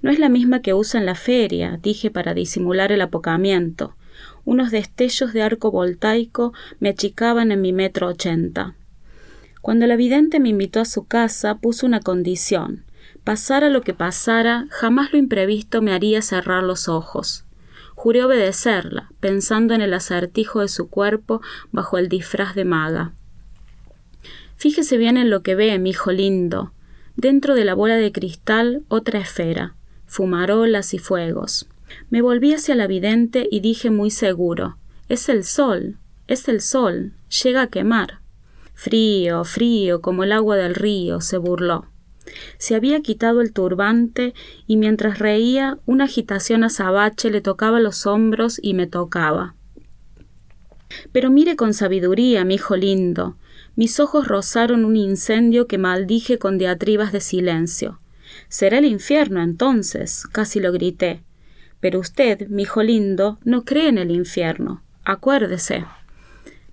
No 0.01 0.09
es 0.09 0.17
la 0.17 0.29
misma 0.29 0.63
que 0.63 0.73
usa 0.73 0.99
en 0.99 1.05
la 1.05 1.13
feria, 1.13 1.79
dije 1.83 2.09
para 2.09 2.33
disimular 2.33 2.91
el 2.91 3.01
apocamiento. 3.01 3.95
Unos 4.45 4.71
destellos 4.71 5.31
de 5.31 5.43
arco 5.43 5.69
voltaico 5.69 6.53
me 6.79 6.89
achicaban 6.89 7.51
en 7.51 7.61
mi 7.61 7.71
metro 7.71 8.07
ochenta. 8.07 8.73
Cuando 9.61 9.85
la 9.85 9.95
vidente 9.95 10.39
me 10.39 10.49
invitó 10.49 10.79
a 10.79 10.85
su 10.85 11.05
casa, 11.05 11.53
puso 11.59 11.85
una 11.85 11.99
condición. 11.99 12.83
Pasara 13.23 13.69
lo 13.69 13.83
que 13.83 13.93
pasara, 13.93 14.65
jamás 14.71 15.13
lo 15.13 15.19
imprevisto 15.19 15.83
me 15.83 15.93
haría 15.93 16.23
cerrar 16.23 16.63
los 16.63 16.89
ojos. 16.89 17.45
Juré 17.95 18.23
obedecerla, 18.23 19.11
pensando 19.19 19.73
en 19.73 19.81
el 19.81 19.93
acertijo 19.93 20.61
de 20.61 20.67
su 20.67 20.89
cuerpo 20.89 21.41
bajo 21.71 21.97
el 21.97 22.09
disfraz 22.09 22.55
de 22.55 22.65
maga. 22.65 23.13
Fíjese 24.55 24.97
bien 24.97 25.17
en 25.17 25.29
lo 25.29 25.43
que 25.43 25.55
ve, 25.55 25.77
mi 25.79 25.91
hijo 25.91 26.11
lindo. 26.11 26.71
Dentro 27.15 27.53
de 27.53 27.65
la 27.65 27.73
bola 27.73 27.95
de 27.95 28.11
cristal 28.11 28.83
otra 28.87 29.19
esfera, 29.19 29.75
fumarolas 30.07 30.93
y 30.93 30.99
fuegos. 30.99 31.67
Me 32.09 32.21
volví 32.21 32.53
hacia 32.53 32.75
la 32.75 32.87
vidente 32.87 33.47
y 33.51 33.59
dije 33.59 33.91
muy 33.91 34.09
seguro 34.09 34.77
Es 35.09 35.29
el 35.29 35.43
sol, 35.43 35.97
es 36.27 36.47
el 36.47 36.61
sol, 36.61 37.13
llega 37.43 37.63
a 37.63 37.67
quemar. 37.67 38.19
Frío, 38.73 39.43
frío, 39.43 40.01
como 40.01 40.23
el 40.23 40.31
agua 40.31 40.55
del 40.55 40.75
río, 40.75 41.21
se 41.21 41.37
burló. 41.37 41.85
Se 42.57 42.75
había 42.75 43.01
quitado 43.01 43.41
el 43.41 43.53
turbante 43.53 44.33
y 44.67 44.77
mientras 44.77 45.19
reía 45.19 45.77
una 45.85 46.05
agitación 46.05 46.63
azabache 46.63 47.29
le 47.29 47.41
tocaba 47.41 47.79
los 47.79 48.05
hombros 48.05 48.59
y 48.61 48.73
me 48.73 48.87
tocaba. 48.87 49.55
Pero 51.11 51.29
mire 51.29 51.55
con 51.55 51.73
sabiduría, 51.73 52.45
mi 52.45 52.55
hijo 52.55 52.75
lindo. 52.75 53.35
Mis 53.75 53.99
ojos 53.99 54.27
rozaron 54.27 54.85
un 54.85 54.95
incendio 54.95 55.67
que 55.67 55.77
maldije 55.77 56.37
con 56.37 56.57
diatribas 56.57 57.11
de 57.11 57.21
silencio. 57.21 57.99
Será 58.47 58.77
el 58.77 58.85
infierno 58.85 59.41
entonces, 59.41 60.27
casi 60.31 60.59
lo 60.59 60.71
grité. 60.71 61.23
Pero 61.79 61.99
usted, 61.99 62.47
mi 62.47 62.63
hijo 62.63 62.83
lindo, 62.83 63.39
no 63.43 63.65
cree 63.65 63.89
en 63.89 63.97
el 63.97 64.11
infierno. 64.11 64.83
Acuérdese. 65.03 65.85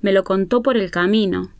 Me 0.01 0.13
lo 0.13 0.25
contó 0.25 0.63
por 0.63 0.77
el 0.77 0.91
camino. 0.91 1.53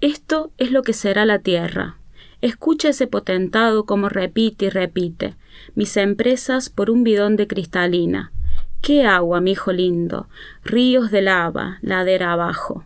Esto 0.00 0.52
es 0.58 0.70
lo 0.72 0.82
que 0.82 0.92
será 0.92 1.26
la 1.26 1.40
tierra. 1.40 1.98
Escucha 2.42 2.90
ese 2.90 3.06
potentado 3.06 3.86
como 3.86 4.08
repite 4.08 4.66
y 4.66 4.68
repite 4.68 5.36
mis 5.74 5.96
empresas 5.96 6.68
por 6.68 6.90
un 6.90 7.04
bidón 7.04 7.36
de 7.36 7.46
cristalina. 7.46 8.32
¡Qué 8.80 9.06
agua, 9.06 9.40
mi 9.40 9.52
hijo 9.52 9.72
lindo! 9.72 10.28
Ríos 10.64 11.10
de 11.10 11.22
lava, 11.22 11.78
ladera 11.82 12.32
abajo. 12.32 12.84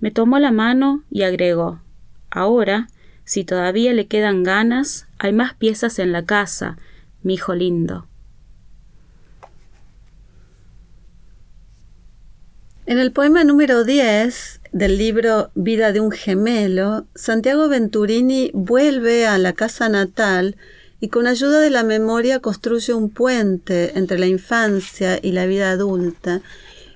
Me 0.00 0.10
tomó 0.10 0.38
la 0.38 0.50
mano 0.50 1.04
y 1.10 1.22
agregó 1.22 1.80
Ahora, 2.28 2.88
si 3.24 3.44
todavía 3.44 3.92
le 3.92 4.08
quedan 4.08 4.42
ganas, 4.42 5.06
hay 5.18 5.32
más 5.32 5.54
piezas 5.54 6.00
en 6.00 6.10
la 6.10 6.24
casa, 6.24 6.76
mi 7.22 7.34
hijo 7.34 7.54
lindo. 7.54 8.08
En 12.86 12.98
el 12.98 13.12
poema 13.12 13.44
número 13.44 13.82
10 13.82 14.60
del 14.72 14.98
libro 14.98 15.50
Vida 15.54 15.90
de 15.92 16.00
un 16.00 16.10
gemelo, 16.10 17.06
Santiago 17.14 17.66
Venturini 17.66 18.50
vuelve 18.52 19.26
a 19.26 19.38
la 19.38 19.54
casa 19.54 19.88
natal 19.88 20.56
y 21.00 21.08
con 21.08 21.26
ayuda 21.26 21.60
de 21.60 21.70
la 21.70 21.82
memoria 21.82 22.40
construye 22.40 22.92
un 22.92 23.08
puente 23.08 23.96
entre 23.98 24.18
la 24.18 24.26
infancia 24.26 25.18
y 25.22 25.32
la 25.32 25.46
vida 25.46 25.70
adulta 25.70 26.42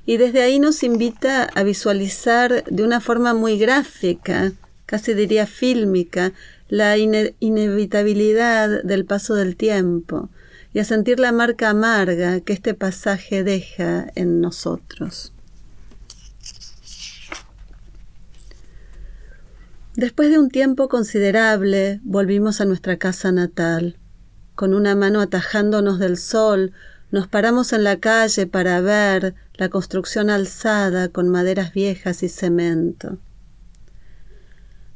y 0.04 0.18
desde 0.18 0.42
ahí 0.42 0.58
nos 0.58 0.82
invita 0.82 1.44
a 1.44 1.62
visualizar 1.62 2.64
de 2.64 2.82
una 2.82 3.00
forma 3.00 3.32
muy 3.32 3.58
gráfica, 3.58 4.52
casi 4.84 5.14
diría 5.14 5.46
fílmica, 5.46 6.34
la 6.68 6.98
inevitabilidad 6.98 8.82
del 8.84 9.06
paso 9.06 9.34
del 9.36 9.56
tiempo, 9.56 10.28
y 10.74 10.80
a 10.80 10.84
sentir 10.84 11.18
la 11.18 11.32
marca 11.32 11.70
amarga 11.70 12.40
que 12.40 12.52
este 12.52 12.74
pasaje 12.74 13.42
deja 13.42 14.06
en 14.14 14.42
nosotros. 14.42 15.32
Después 19.98 20.30
de 20.30 20.38
un 20.38 20.48
tiempo 20.48 20.88
considerable, 20.88 22.00
volvimos 22.04 22.60
a 22.60 22.64
nuestra 22.64 22.98
casa 22.98 23.32
natal. 23.32 23.96
Con 24.54 24.72
una 24.72 24.94
mano 24.94 25.20
atajándonos 25.20 25.98
del 25.98 26.18
sol, 26.18 26.70
nos 27.10 27.26
paramos 27.26 27.72
en 27.72 27.82
la 27.82 27.96
calle 27.96 28.46
para 28.46 28.80
ver 28.80 29.34
la 29.54 29.68
construcción 29.70 30.30
alzada 30.30 31.08
con 31.08 31.28
maderas 31.28 31.72
viejas 31.72 32.22
y 32.22 32.28
cemento. 32.28 33.18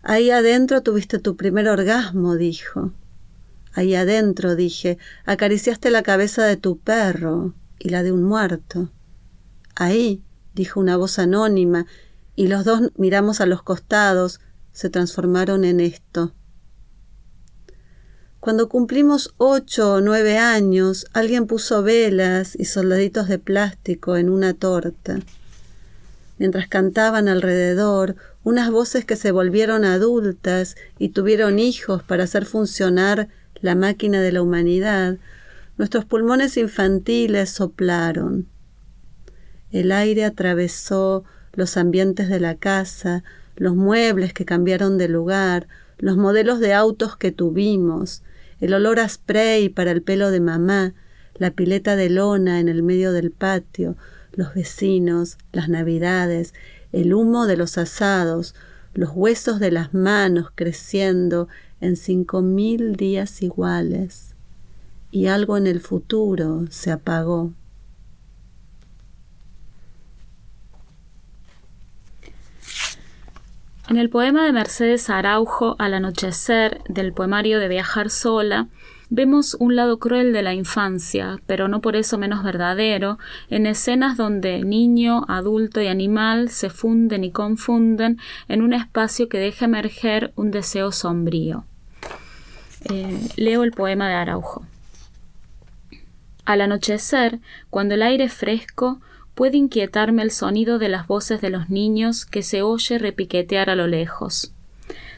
Ahí 0.05 0.31
adentro 0.31 0.83
tuviste 0.83 1.19
tu 1.19 1.35
primer 1.35 1.67
orgasmo, 1.67 2.37
dijo. 2.37 2.93
Ahí 3.73 3.97
adentro, 3.97 4.55
dije, 4.55 4.99
acariciaste 5.25 5.91
la 5.91 6.05
cabeza 6.05 6.45
de 6.45 6.57
tu 6.57 6.79
perro 6.79 7.55
y 7.81 7.89
la 7.89 8.05
de 8.05 8.13
un 8.13 8.23
muerto. 8.23 8.89
Ahí, 9.75 10.23
dijo 10.55 10.79
una 10.79 10.97
voz 10.97 11.19
anónima, 11.19 11.87
y 12.37 12.47
los 12.47 12.65
dos 12.65 12.93
miramos 12.97 13.41
a 13.41 13.47
los 13.47 13.65
costados, 13.65 14.39
se 14.73 14.91
transformaron 14.91 15.65
en 15.65 15.81
esto. 15.81 16.33
Cuando 18.41 18.69
cumplimos 18.69 19.35
ocho 19.37 19.95
o 19.95 20.01
nueve 20.01 20.37
años, 20.37 21.07
alguien 21.13 21.47
puso 21.47 21.83
velas 21.83 22.57
y 22.59 22.65
soldaditos 22.65 23.29
de 23.29 23.39
plástico 23.39 24.17
en 24.17 24.29
una 24.29 24.55
torta. 24.55 25.21
Mientras 26.39 26.67
cantaban 26.67 27.29
alrededor, 27.29 28.17
unas 28.43 28.71
voces 28.71 29.05
que 29.05 29.15
se 29.15 29.31
volvieron 29.31 29.85
adultas 29.85 30.77
y 30.99 31.11
tuvieron 31.11 31.61
hijos 31.61 32.03
para 32.03 32.25
hacer 32.25 32.45
funcionar 32.45 33.29
la 33.61 33.77
máquina 33.77 34.21
de 34.21 34.33
la 34.33 34.43
humanidad, 34.43 35.19
nuestros 35.79 36.05
pulmones 36.05 36.57
infantiles 36.57 37.51
soplaron. 37.51 38.49
El 39.71 39.93
aire 39.93 40.25
atravesó 40.25 41.25
los 41.53 41.77
ambientes 41.77 42.29
de 42.29 42.41
la 42.41 42.57
casa, 42.57 43.23
los 43.57 43.75
muebles 43.75 44.33
que 44.33 44.45
cambiaron 44.45 44.99
de 44.99 45.09
lugar, 45.09 45.69
los 45.99 46.17
modelos 46.17 46.61
de 46.61 46.75
autos 46.75 47.17
que 47.17 47.33
tuvimos, 47.33 48.23
el 48.61 48.75
olor 48.75 49.01
a 49.01 49.09
spray 49.09 49.69
para 49.69 49.91
el 49.91 50.03
pelo 50.03 50.31
de 50.31 50.41
mamá, 50.41 50.95
la 51.37 51.51
pileta 51.51 51.97
de 51.97 52.11
lona 52.11 52.61
en 52.61 52.69
el 52.69 52.83
medio 52.83 53.13
del 53.13 53.31
patio, 53.31 53.97
los 54.33 54.55
vecinos, 54.55 55.39
las 55.53 55.69
navidades, 55.69 56.55
el 56.93 57.15
humo 57.15 57.47
de 57.47 57.57
los 57.57 57.79
asados, 57.79 58.55
los 58.95 59.11
huesos 59.15 59.61
de 59.61 59.71
las 59.71 59.95
manos 59.95 60.49
creciendo 60.55 61.49
en 61.81 61.97
cinco 61.97 62.43
mil 62.43 62.97
días 62.97 63.43
iguales, 63.43 64.35
y 65.11 65.27
algo 65.27 65.57
en 65.57 65.67
el 65.67 65.81
futuro 65.81 66.67
se 66.71 66.91
apagó. 66.91 67.53
En 73.93 73.99
el 73.99 74.09
poema 74.09 74.47
de 74.47 74.55
Mercedes 74.55 75.11
Araujo, 75.11 75.77
Al 75.79 75.93
anochecer, 75.93 76.81
del 76.89 77.13
poemario 77.13 77.61
de 77.61 77.69
Viajar 77.69 78.09
sola, 78.09 78.69
vemos 79.11 79.55
un 79.61 79.77
lado 79.77 79.99
cruel 79.99 80.33
de 80.33 80.41
la 80.41 80.55
infancia, 80.55 81.39
pero 81.47 81.69
no 81.69 81.83
por 81.83 81.95
eso 81.95 82.17
menos 82.17 82.43
verdadero, 82.43 83.19
en 83.51 83.67
escenas 83.67 84.17
donde 84.17 84.65
niño, 84.65 85.27
adulto 85.29 85.83
y 85.83 85.89
animal 85.89 86.49
se 86.49 86.71
funden 86.71 87.23
y 87.23 87.33
confunden 87.33 88.19
en 88.49 88.63
un 88.63 88.73
espacio 88.73 89.29
que 89.29 89.37
deja 89.37 89.67
emerger 89.67 90.33
un 90.37 90.53
deseo 90.53 90.91
sombrío. 90.91 91.67
Eh, 92.89 93.21
leo 93.37 93.63
el 93.63 93.73
poema 93.73 94.09
de 94.09 94.15
Araujo. 94.15 94.65
Al 96.47 96.63
anochecer, 96.63 97.41
cuando 97.69 97.93
el 97.93 98.03
aire 98.03 98.31
fresco 98.31 99.03
puede 99.35 99.57
inquietarme 99.57 100.23
el 100.23 100.31
sonido 100.31 100.79
de 100.79 100.89
las 100.89 101.07
voces 101.07 101.41
de 101.41 101.51
los 101.51 101.71
niños 101.71 102.27
que 102.27 102.43
se 102.43 102.63
oye 102.63 102.99
repiquetear 102.99 103.71
a 103.71 103.77
lo 103.77 103.87
lejos. 103.87 104.53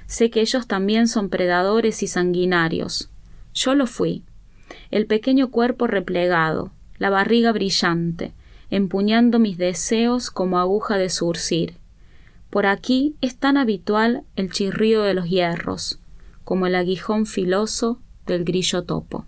Sé 0.06 0.30
que 0.30 0.40
ellos 0.40 0.66
también 0.66 1.08
son 1.08 1.28
predadores 1.28 2.02
y 2.02 2.06
sanguinarios. 2.06 3.10
Yo 3.54 3.74
lo 3.74 3.86
fui. 3.86 4.22
El 4.90 5.06
pequeño 5.06 5.50
cuerpo 5.50 5.86
replegado, 5.86 6.72
la 6.98 7.10
barriga 7.10 7.52
brillante, 7.52 8.32
empuñando 8.70 9.38
mis 9.38 9.58
deseos 9.58 10.30
como 10.30 10.58
aguja 10.58 10.96
de 10.98 11.10
surcir. 11.10 11.76
Por 12.50 12.66
aquí 12.66 13.16
es 13.20 13.36
tan 13.36 13.56
habitual 13.56 14.24
el 14.36 14.52
chirrido 14.52 15.02
de 15.02 15.14
los 15.14 15.28
hierros, 15.28 15.98
como 16.44 16.66
el 16.66 16.74
aguijón 16.74 17.26
filoso 17.26 17.98
del 18.26 18.44
grillo 18.44 18.84
topo. 18.84 19.26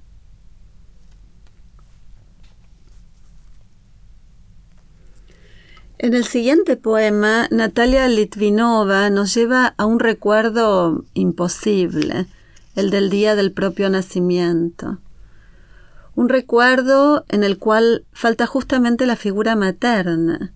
En 6.07 6.15
el 6.15 6.25
siguiente 6.25 6.77
poema, 6.77 7.49
Natalia 7.51 8.07
Litvinova 8.07 9.11
nos 9.11 9.35
lleva 9.35 9.75
a 9.77 9.87
un 9.87 9.99
recuerdo 9.99 11.05
imposible, 11.15 12.27
el 12.77 12.91
del 12.91 13.11
día 13.11 13.35
del 13.35 13.51
propio 13.51 13.91
nacimiento. 13.91 14.99
Un 16.15 16.29
recuerdo 16.29 17.25
en 17.29 17.43
el 17.43 17.59
cual 17.59 18.05
falta 18.13 18.47
justamente 18.47 19.05
la 19.05 19.17
figura 19.17 19.57
materna, 19.57 20.53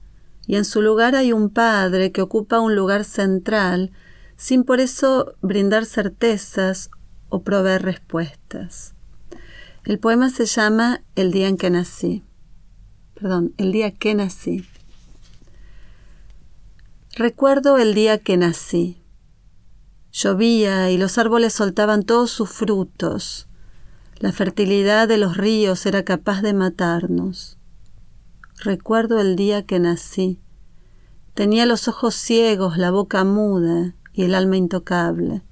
y 0.47 0.55
en 0.55 0.65
su 0.65 0.83
lugar 0.83 1.17
hay 1.17 1.33
un 1.33 1.51
padre 1.51 2.13
que 2.13 2.23
ocupa 2.23 2.61
un 2.61 2.77
lugar 2.77 3.03
central, 3.03 3.91
sin 4.37 4.63
por 4.63 4.79
eso 4.79 5.35
brindar 5.43 5.85
certezas 5.85 6.91
o 7.29 7.43
proveer 7.43 7.83
respuestas. 7.83 8.95
El 9.85 9.99
poema 9.99 10.31
se 10.31 10.47
llama 10.47 11.03
El 11.17 11.33
día 11.33 11.49
en 11.49 11.57
que 11.57 11.71
nací. 11.71 12.23
Perdón, 13.15 13.53
el 13.59 13.73
día 13.73 13.91
que 13.91 14.15
nací. 14.15 14.65
Recuerdo 17.21 17.77
el 17.77 17.93
día 17.93 18.17
que 18.17 18.39
nací. 18.39 19.03
Llovía 20.11 20.91
y 20.91 20.97
los 20.97 21.19
árboles 21.19 21.53
soltaban 21.53 22.03
todos 22.03 22.31
sus 22.31 22.49
frutos. 22.49 23.47
La 24.17 24.33
fertilidad 24.33 25.07
de 25.07 25.19
los 25.19 25.37
ríos 25.37 25.85
era 25.85 26.03
capaz 26.03 26.41
de 26.41 26.55
matarnos. 26.55 27.59
Recuerdo 28.65 29.21
el 29.21 29.37
día 29.37 29.67
que 29.67 29.79
nací. 29.79 30.41
Tenía 31.35 31.67
los 31.67 31.89
ojos 31.89 32.15
ciegos, 32.15 32.79
la 32.79 32.91
boca 32.91 33.23
muda 33.23 33.95
y 34.15 34.23
el 34.23 34.35
alma 34.35 34.57
intocable. 34.57 35.43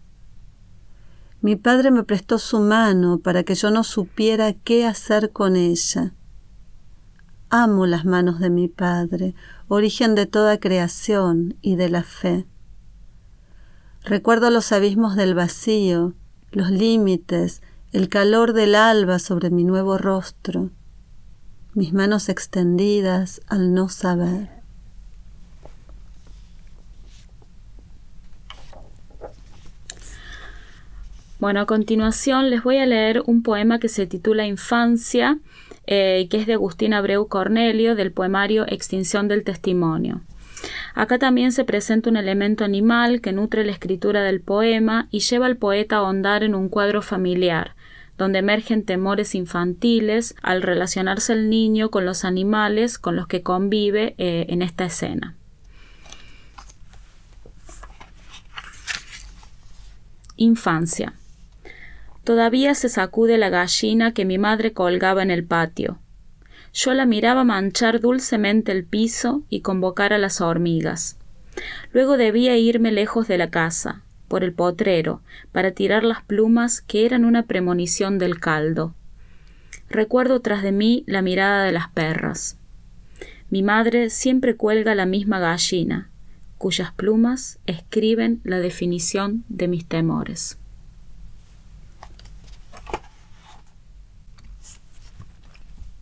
Mi 1.42 1.57
padre 1.57 1.90
me 1.90 2.02
prestó 2.02 2.38
su 2.38 2.61
mano 2.61 3.18
para 3.18 3.42
que 3.42 3.54
yo 3.54 3.70
no 3.70 3.85
supiera 3.85 4.54
qué 4.54 4.87
hacer 4.87 5.33
con 5.33 5.54
ella. 5.54 6.14
Amo 7.50 7.87
las 7.87 8.04
manos 8.04 8.40
de 8.40 8.50
mi 8.50 8.68
Padre, 8.68 9.34
origen 9.68 10.14
de 10.14 10.26
toda 10.26 10.61
creación 10.61 11.56
y 11.62 11.76
de 11.76 11.88
la 11.88 12.02
fe. 12.02 12.44
Recuerdo 14.04 14.50
los 14.50 14.70
abismos 14.70 15.16
del 15.16 15.34
vacío, 15.34 16.12
los 16.52 16.70
límites, 16.70 17.62
el 17.92 18.11
calor 18.11 18.52
del 18.52 18.74
alba 18.74 19.18
sobre 19.18 19.48
mi 19.48 19.64
nuevo 19.64 19.96
rostro, 19.96 20.70
mis 21.72 21.94
manos 21.94 22.28
extendidas 22.28 23.40
al 23.48 23.72
no 23.72 23.88
saber. 23.88 24.50
Bueno, 31.38 31.61
a 31.61 31.66
continuación 31.66 32.50
les 32.50 32.62
voy 32.62 32.76
a 32.76 32.84
leer 32.84 33.22
un 33.24 33.42
poema 33.42 33.78
que 33.78 33.88
se 33.88 34.06
titula 34.06 34.46
Infancia 34.46 35.38
eh, 35.90 36.29
que 36.29 36.37
es 36.37 36.46
de 36.46 36.53
Agustín 36.53 36.92
Abreu 36.92 37.29
Cornelio 37.29 37.94
del 37.94 38.12
poemario 38.12 38.66
Extinción 38.68 39.27
del 39.27 39.42
Testimonio. 39.42 40.20
Acá 40.94 41.18
también 41.18 41.51
se 41.51 41.64
presenta 41.64 42.11
un 42.11 42.18
elemento 42.18 42.62
animal 42.62 43.22
que 43.22 43.33
nutre 43.33 43.64
la 43.64 43.72
escritura 43.72 44.22
del 44.22 44.42
poema 44.42 45.09
y 45.11 45.20
lleva 45.20 45.46
al 45.46 45.57
poeta 45.57 45.96
a 45.96 45.98
ahondar 46.01 46.42
en 46.42 46.55
un 46.55 46.68
cuadro 46.68 47.01
familiar, 47.01 47.74
donde 48.18 48.40
emergen 48.40 48.85
temores 48.85 49.35
infantiles 49.35 50.35
al 50.42 50.61
relacionarse 50.61 51.33
el 51.33 51.48
niño 51.48 51.90
con 51.90 52.05
los 52.05 52.27
animales 52.27 52.98
con 52.98 53.16
los 53.16 53.27
que 53.27 53.42
convive 53.42 54.14
eh, 54.18 54.44
en 54.51 54.61
esta 54.61 54.85
escena. 54.85 55.37
Infancia. 60.37 61.14
Todavía 62.28 62.74
se 62.74 62.90
sacude 62.90 63.38
la 63.38 63.48
gallina 63.48 64.12
que 64.12 64.26
mi 64.26 64.36
madre 64.36 64.74
colgaba 64.74 65.22
en 65.22 65.30
el 65.30 65.44
patio. 65.44 65.98
Yo 66.74 66.92
la 66.92 67.06
miraba 67.06 67.42
manchar 67.42 68.00
dulcemente 68.00 68.70
el 68.70 68.84
piso 68.84 69.44
y 69.48 69.62
convocar 69.62 70.12
a 70.12 70.18
las 70.18 70.42
hormigas. 70.42 71.16
Luego 71.94 72.18
debía 72.18 72.54
irme 72.58 72.92
lejos 72.92 73.28
de 73.28 73.38
la 73.38 73.48
casa, 73.48 74.02
por 74.28 74.44
el 74.44 74.52
potrero, 74.52 75.22
para 75.52 75.70
tirar 75.70 76.04
las 76.04 76.22
plumas 76.22 76.82
que 76.82 77.06
eran 77.06 77.24
una 77.24 77.44
premonición 77.44 78.18
del 78.18 78.38
caldo. 78.38 78.94
Recuerdo 79.88 80.40
tras 80.40 80.62
de 80.62 80.72
mí 80.72 81.04
la 81.06 81.22
mirada 81.22 81.64
de 81.64 81.72
las 81.72 81.88
perras. 81.88 82.58
Mi 83.48 83.62
madre 83.62 84.10
siempre 84.10 84.54
cuelga 84.54 84.94
la 84.94 85.06
misma 85.06 85.38
gallina, 85.38 86.10
cuyas 86.58 86.92
plumas 86.92 87.58
escriben 87.64 88.42
la 88.44 88.58
definición 88.58 89.44
de 89.48 89.66
mis 89.66 89.86
temores. 89.86 90.58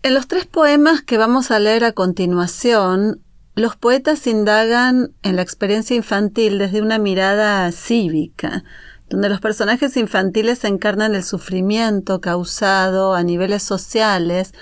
En 0.06 0.14
los 0.14 0.28
tres 0.28 0.46
poemas 0.46 1.02
que 1.02 1.18
vamos 1.18 1.50
a 1.50 1.58
leer 1.58 1.82
a 1.82 1.90
continuación, 1.90 3.22
los 3.56 3.74
poetas 3.74 4.28
indagan 4.28 5.10
en 5.24 5.34
la 5.34 5.42
experiencia 5.42 5.96
infantil 5.96 6.58
desde 6.58 6.80
una 6.80 6.98
mirada 6.98 7.72
cívica, 7.72 8.62
donde 9.10 9.28
los 9.28 9.40
personajes 9.40 9.96
infantiles 9.96 10.62
encarnan 10.62 11.16
el 11.16 11.24
sufrimiento 11.24 12.20
causado 12.20 13.14
a 13.16 13.24
niveles 13.24 13.64
sociales 13.64 14.54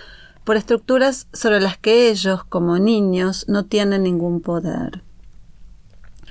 por 0.44 0.56
estructuras 0.56 1.26
sobre 1.34 1.60
las 1.60 1.76
que 1.76 2.08
ellos, 2.08 2.42
como 2.44 2.78
niños, 2.78 3.44
no 3.46 3.66
tienen 3.66 4.04
ningún 4.04 4.40
poder. 4.40 5.02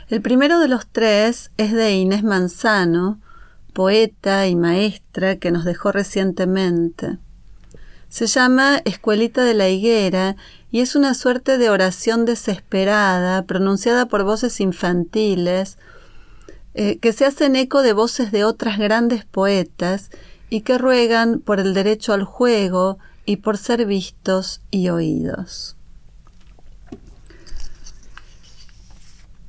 El 0.08 0.24
primero 0.24 0.58
de 0.58 0.70
los 0.70 0.88
tres 0.88 1.52
es 1.58 1.72
de 1.72 1.94
Inés 1.94 2.24
Manzano, 2.24 3.20
poeta 3.74 4.48
y 4.48 4.56
maestra 4.56 5.36
que 5.36 5.52
nos 5.52 5.66
dejó 5.66 5.92
recientemente. 5.92 7.20
Se 8.14 8.28
llama 8.28 8.80
Escuelita 8.86 9.44
de 9.44 9.56
la 9.56 9.70
Higuera 9.70 10.36
y 10.70 10.82
es 10.82 10.96
una 10.96 11.16
suerte 11.16 11.58
de 11.58 11.72
oración 11.72 12.26
desesperada 12.26 13.42
pronunciada 13.42 14.06
por 14.06 14.24
voces 14.24 14.60
infantiles 14.60 15.80
eh, 16.76 17.00
que 17.00 17.12
se 17.12 17.26
hacen 17.26 17.56
eco 17.56 17.82
de 17.82 17.94
voces 17.94 18.32
de 18.32 18.44
otras 18.44 18.78
grandes 18.78 19.26
poetas 19.26 20.12
y 20.52 20.62
que 20.62 20.78
ruegan 20.78 21.40
por 21.40 21.60
el 21.60 21.74
derecho 21.74 22.14
al 22.14 22.24
juego 22.24 23.00
y 23.26 23.38
por 23.38 23.58
ser 23.58 23.84
vistos 23.88 24.62
y 24.70 24.90
oídos. 24.90 25.76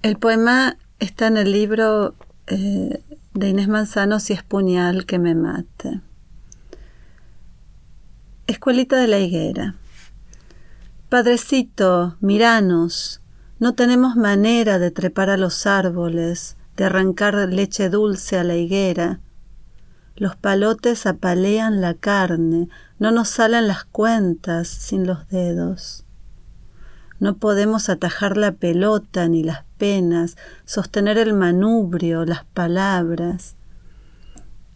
El 0.01 0.17
poema 0.17 0.79
está 1.01 1.27
en 1.27 1.37
el 1.37 1.53
libro 1.53 2.15
eh, 2.47 3.03
de 3.35 3.49
Inés 3.51 3.69
Manzano 3.69 4.21
Si 4.21 4.33
es 4.33 4.43
puñal 4.43 5.05
que 5.05 5.19
me 5.19 5.35
mate. 5.35 6.01
Escuelita 8.47 8.99
de 8.99 9.09
la 9.09 9.21
higuera. 9.21 9.75
Padrecito, 11.09 12.19
miranos, 12.21 13.23
no 13.59 13.75
tenemos 13.75 14.17
manera 14.17 14.79
de 14.79 14.91
trepar 14.91 15.31
a 15.31 15.39
los 15.39 15.67
árboles, 15.67 16.59
de 16.77 16.85
arrancar 16.85 17.35
leche 17.49 17.89
dulce 17.89 18.37
a 18.37 18.45
la 18.45 18.57
higuera. 18.57 19.21
Los 20.15 20.37
palotes 20.37 21.07
apalean 21.07 21.81
la 21.81 21.95
carne, 21.95 22.69
no 22.99 23.13
nos 23.13 23.31
salen 23.31 23.67
las 23.67 23.85
cuentas 23.85 24.69
sin 24.69 25.07
los 25.07 25.27
dedos. 25.29 26.05
No 27.21 27.39
podemos 27.39 27.89
atajar 27.89 28.37
la 28.37 28.53
pelota 28.53 29.27
ni 29.27 29.43
las 29.43 29.65
penas, 29.79 30.37
sostener 30.67 31.17
el 31.17 31.33
manubrio, 31.33 32.27
las 32.27 32.45
palabras. 32.45 33.57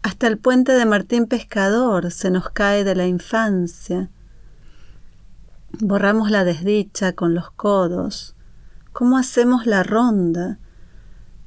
Hasta 0.01 0.27
el 0.27 0.37
puente 0.37 0.71
de 0.71 0.85
Martín 0.85 1.25
Pescador 1.25 2.11
se 2.11 2.29
nos 2.29 2.49
cae 2.49 2.85
de 2.85 2.95
la 2.95 3.05
infancia. 3.05 4.09
Borramos 5.79 6.31
la 6.31 6.45
desdicha 6.45 7.13
con 7.13 7.35
los 7.35 7.51
codos. 7.51 8.35
¿Cómo 8.93 9.17
hacemos 9.17 9.65
la 9.65 9.83
ronda? 9.83 10.57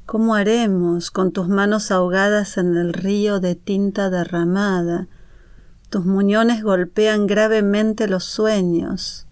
¿Cómo 0.04 0.34
haremos 0.34 1.10
con 1.10 1.32
tus 1.32 1.48
manos 1.48 1.90
ahogadas 1.90 2.58
en 2.58 2.76
el 2.76 2.92
río 2.92 3.40
de 3.40 3.54
tinta 3.54 4.10
derramada? 4.10 5.08
Tus 5.88 6.04
muñones 6.04 6.62
golpean 6.62 7.26
gravemente 7.26 8.06
los 8.06 8.24
sueños. 8.24 9.26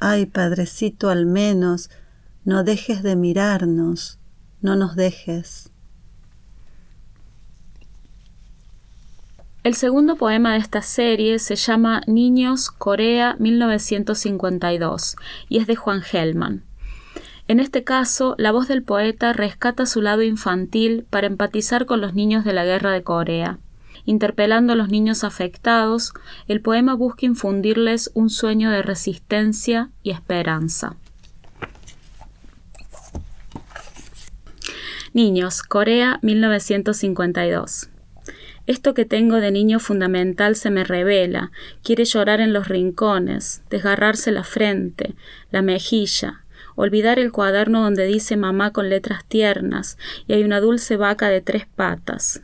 Ay, 0.00 0.24
Padrecito, 0.24 1.10
al 1.10 1.26
menos, 1.26 1.90
no 2.44 2.64
dejes 2.64 3.02
de 3.02 3.14
mirarnos, 3.14 4.18
no 4.62 4.74
nos 4.74 4.96
dejes. 4.96 5.71
El 9.64 9.74
segundo 9.74 10.16
poema 10.16 10.54
de 10.54 10.58
esta 10.58 10.82
serie 10.82 11.38
se 11.38 11.54
llama 11.54 12.00
Niños 12.08 12.68
Corea 12.68 13.36
1952 13.38 15.14
y 15.48 15.58
es 15.58 15.68
de 15.68 15.76
Juan 15.76 16.02
Gelman. 16.02 16.64
En 17.46 17.60
este 17.60 17.84
caso, 17.84 18.34
la 18.38 18.50
voz 18.50 18.66
del 18.66 18.82
poeta 18.82 19.32
rescata 19.32 19.86
su 19.86 20.02
lado 20.02 20.22
infantil 20.22 21.06
para 21.08 21.28
empatizar 21.28 21.86
con 21.86 22.00
los 22.00 22.12
niños 22.12 22.44
de 22.44 22.54
la 22.54 22.64
guerra 22.64 22.90
de 22.90 23.04
Corea. 23.04 23.60
Interpelando 24.04 24.72
a 24.72 24.76
los 24.76 24.88
niños 24.88 25.22
afectados, 25.22 26.12
el 26.48 26.60
poema 26.60 26.94
busca 26.94 27.24
infundirles 27.24 28.10
un 28.14 28.30
sueño 28.30 28.68
de 28.72 28.82
resistencia 28.82 29.90
y 30.02 30.10
esperanza. 30.10 30.96
Niños, 35.12 35.62
Corea 35.62 36.18
1952. 36.22 37.91
Esto 38.72 38.94
que 38.94 39.04
tengo 39.04 39.36
de 39.36 39.50
niño 39.50 39.80
fundamental 39.80 40.56
se 40.56 40.70
me 40.70 40.82
revela, 40.82 41.52
quiere 41.82 42.06
llorar 42.06 42.40
en 42.40 42.54
los 42.54 42.68
rincones, 42.68 43.60
desgarrarse 43.68 44.32
la 44.32 44.44
frente, 44.44 45.14
la 45.50 45.60
mejilla, 45.60 46.46
olvidar 46.74 47.18
el 47.18 47.32
cuaderno 47.32 47.82
donde 47.82 48.06
dice 48.06 48.38
mamá 48.38 48.70
con 48.70 48.88
letras 48.88 49.26
tiernas 49.26 49.98
y 50.26 50.32
hay 50.32 50.42
una 50.42 50.58
dulce 50.58 50.96
vaca 50.96 51.28
de 51.28 51.42
tres 51.42 51.66
patas. 51.66 52.40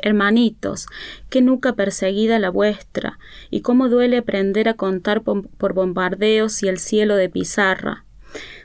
Hermanitos, 0.00 0.86
qué 1.30 1.40
nuca 1.40 1.72
perseguida 1.72 2.38
la 2.38 2.50
vuestra, 2.50 3.18
y 3.48 3.62
cómo 3.62 3.88
duele 3.88 4.18
aprender 4.18 4.68
a 4.68 4.74
contar 4.74 5.22
por 5.22 5.72
bombardeos 5.72 6.62
y 6.62 6.68
el 6.68 6.78
cielo 6.78 7.16
de 7.16 7.30
pizarra. 7.30 8.04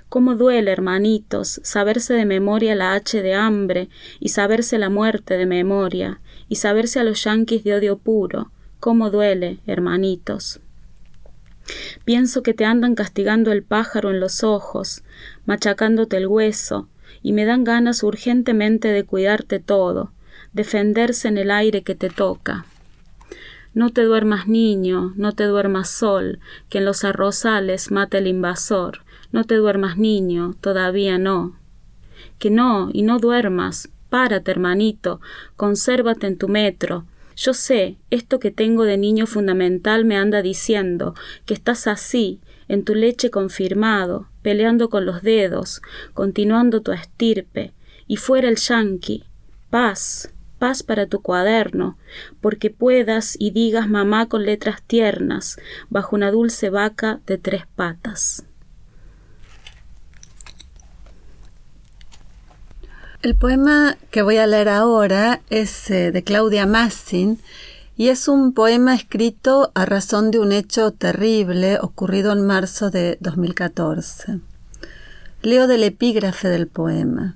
Cómo 0.09 0.35
duele, 0.35 0.71
hermanitos, 0.71 1.61
saberse 1.63 2.13
de 2.13 2.25
memoria 2.25 2.75
la 2.75 2.93
H 2.93 3.21
de 3.21 3.33
hambre 3.33 3.89
y 4.19 4.29
saberse 4.29 4.77
la 4.77 4.89
muerte 4.89 5.37
de 5.37 5.45
memoria, 5.45 6.19
y 6.49 6.55
saberse 6.55 6.99
a 6.99 7.03
los 7.03 7.23
yanquis 7.23 7.63
de 7.63 7.75
odio 7.75 7.97
puro. 7.97 8.51
Cómo 8.79 9.09
duele, 9.09 9.59
hermanitos. 9.65 10.59
Pienso 12.03 12.43
que 12.43 12.53
te 12.53 12.65
andan 12.65 12.95
castigando 12.95 13.51
el 13.51 13.63
pájaro 13.63 14.11
en 14.11 14.19
los 14.19 14.43
ojos, 14.43 15.03
machacándote 15.45 16.17
el 16.17 16.27
hueso, 16.27 16.87
y 17.23 17.33
me 17.33 17.45
dan 17.45 17.63
ganas 17.63 18.03
urgentemente 18.03 18.89
de 18.89 19.03
cuidarte 19.03 19.59
todo, 19.59 20.11
defenderse 20.53 21.27
en 21.27 21.37
el 21.37 21.49
aire 21.49 21.81
que 21.81 21.95
te 21.95 22.09
toca. 22.09 22.65
No 23.73 23.89
te 23.89 24.03
duermas 24.03 24.47
niño, 24.47 25.13
no 25.17 25.33
te 25.33 25.43
duermas 25.43 25.89
sol, 25.89 26.39
que 26.69 26.77
en 26.77 26.85
los 26.85 27.03
arrozales 27.03 27.91
mate 27.91 28.19
el 28.19 28.27
invasor. 28.27 28.99
No 29.33 29.43
te 29.43 29.55
duermas 29.55 29.97
niño, 29.97 30.55
todavía 30.61 31.17
no. 31.17 31.57
Que 32.39 32.49
no, 32.49 32.89
y 32.93 33.01
no 33.01 33.19
duermas, 33.19 33.89
Párate, 34.09 34.51
hermanito, 34.51 35.19
consérvate 35.55 36.27
en 36.27 36.37
tu 36.37 36.47
metro. 36.47 37.05
Yo 37.35 37.53
sé, 37.53 37.97
esto 38.11 38.39
que 38.39 38.51
tengo 38.51 38.83
de 38.83 38.97
niño 38.97 39.27
fundamental 39.27 40.05
me 40.05 40.15
anda 40.15 40.41
diciendo 40.41 41.15
que 41.45 41.53
estás 41.53 41.87
así, 41.87 42.39
en 42.67 42.83
tu 42.83 42.95
leche 42.95 43.29
confirmado, 43.29 44.27
peleando 44.41 44.89
con 44.89 45.05
los 45.05 45.21
dedos, 45.21 45.81
continuando 46.13 46.81
tu 46.81 46.91
estirpe, 46.91 47.73
y 48.07 48.17
fuera 48.17 48.47
el 48.47 48.55
yanqui. 48.55 49.23
Paz, 49.69 50.31
paz 50.59 50.83
para 50.83 51.07
tu 51.07 51.21
cuaderno, 51.21 51.97
porque 52.41 52.69
puedas 52.69 53.35
y 53.37 53.51
digas 53.51 53.89
mamá 53.89 54.27
con 54.27 54.45
letras 54.45 54.81
tiernas, 54.83 55.57
bajo 55.89 56.15
una 56.15 56.31
dulce 56.31 56.69
vaca 56.69 57.19
de 57.25 57.37
tres 57.37 57.63
patas. 57.75 58.45
El 63.25 63.33
poema 63.33 63.97
que 64.11 64.21
voy 64.21 64.37
a 64.37 64.45
leer 64.45 64.69
ahora 64.69 65.41
es 65.49 65.89
eh, 65.89 66.11
de 66.11 66.23
Claudia 66.23 66.67
Massin 66.67 67.39
y 67.97 68.09
es 68.09 68.27
un 68.27 68.53
poema 68.53 68.93
escrito 68.93 69.71
a 69.73 69.83
razón 69.87 70.29
de 70.29 70.37
un 70.37 70.51
hecho 70.51 70.91
terrible 70.91 71.79
ocurrido 71.81 72.33
en 72.33 72.45
marzo 72.45 72.91
de 72.91 73.17
2014. 73.21 74.41
Leo 75.41 75.65
del 75.65 75.81
epígrafe 75.81 76.49
del 76.49 76.67
poema. 76.67 77.35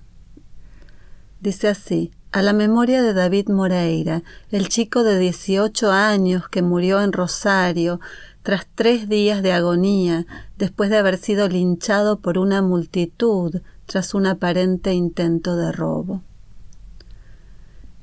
Dice 1.42 1.70
así, 1.70 2.12
a 2.32 2.44
la 2.44 2.54
memoria 2.54 3.02
de 3.02 3.16
David 3.16 3.50
Moreira, 3.50 4.22
el 4.52 4.70
chico 4.70 5.04
de 5.04 5.18
18 5.18 5.92
años 5.92 6.48
que 6.50 6.62
murió 6.62 7.02
en 7.02 7.14
Rosario 7.14 8.00
tras 8.44 8.68
tres 8.76 9.10
días 9.10 9.42
de 9.42 9.54
agonía 9.54 10.28
después 10.56 10.92
de 10.92 10.98
haber 10.98 11.18
sido 11.18 11.50
linchado 11.50 12.20
por 12.20 12.38
una 12.38 12.62
multitud 12.62 13.62
tras 13.90 14.14
un 14.14 14.28
aparente 14.28 14.94
intento 14.94 15.56
de 15.56 15.72
robo. 15.72 16.22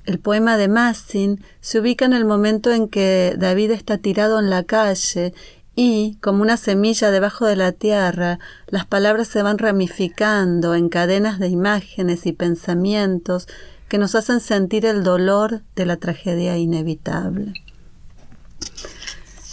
El 0.05 0.19
poema 0.19 0.57
de 0.57 0.67
Massin 0.67 1.41
se 1.61 1.79
ubica 1.79 2.05
en 2.05 2.13
el 2.13 2.25
momento 2.25 2.73
en 2.73 2.89
que 2.89 3.37
David 3.39 3.71
está 3.71 3.99
tirado 3.99 4.41
en 4.41 4.51
la 4.51 4.65
calle 4.65 5.33
y, 5.77 6.17
como 6.21 6.43
una 6.43 6.57
semilla 6.57 7.13
debajo 7.13 7.47
de 7.47 7.55
la 7.55 7.71
tierra, 7.71 8.41
las 8.67 8.85
palabras 8.85 9.29
se 9.29 9.43
van 9.43 9.59
ramificando 9.59 10.75
en 10.75 10.89
cadenas 10.89 11.39
de 11.39 11.49
imágenes 11.49 12.27
y 12.27 12.33
pensamientos 12.33 13.47
que 13.89 13.99
nos 13.99 14.17
hacen 14.17 14.41
sentir 14.41 14.87
el 14.87 15.05
dolor 15.05 15.63
de 15.77 15.87
la 15.87 15.99
tragedia 15.99 16.57
inevitable. 16.57 17.55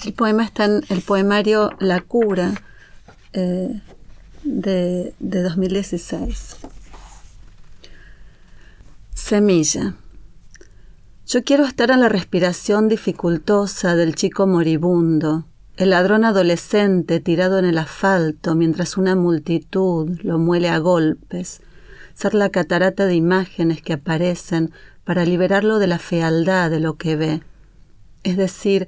El 0.03 0.13
poema 0.13 0.43
está 0.43 0.65
en 0.65 0.83
el 0.89 1.01
poemario 1.01 1.69
La 1.79 2.01
cura, 2.01 2.53
eh, 3.33 3.81
de, 4.43 5.13
2016. 5.19 6.57
Semilla. 9.13 9.95
Yo 11.25 11.43
quiero 11.43 11.65
estar 11.65 11.91
en 11.91 12.01
la 12.01 12.09
respiración 12.09 12.89
dificultosa 12.89 13.95
del 13.95 14.15
chico 14.15 14.45
moribundo, 14.45 15.45
el 15.77 15.91
ladrón 15.91 16.25
adolescente 16.25 17.19
tirado 17.19 17.57
en 17.57 17.65
el 17.65 17.77
asfalto 17.77 18.53
mientras 18.53 18.97
una 18.97 19.15
multitud 19.15 20.19
lo 20.21 20.37
muele 20.37 20.69
a 20.69 20.77
golpes, 20.77 21.61
ser 22.13 22.35
la 22.35 22.49
catarata 22.49 23.05
de 23.05 23.15
imágenes 23.15 23.81
que 23.81 23.93
aparecen 23.93 24.71
para 25.03 25.25
liberarlo 25.25 25.79
de 25.79 25.87
la 25.87 25.97
fealdad 25.97 26.69
de 26.69 26.79
lo 26.79 26.95
que 26.95 27.15
ve, 27.15 27.41
es 28.23 28.37
decir, 28.37 28.87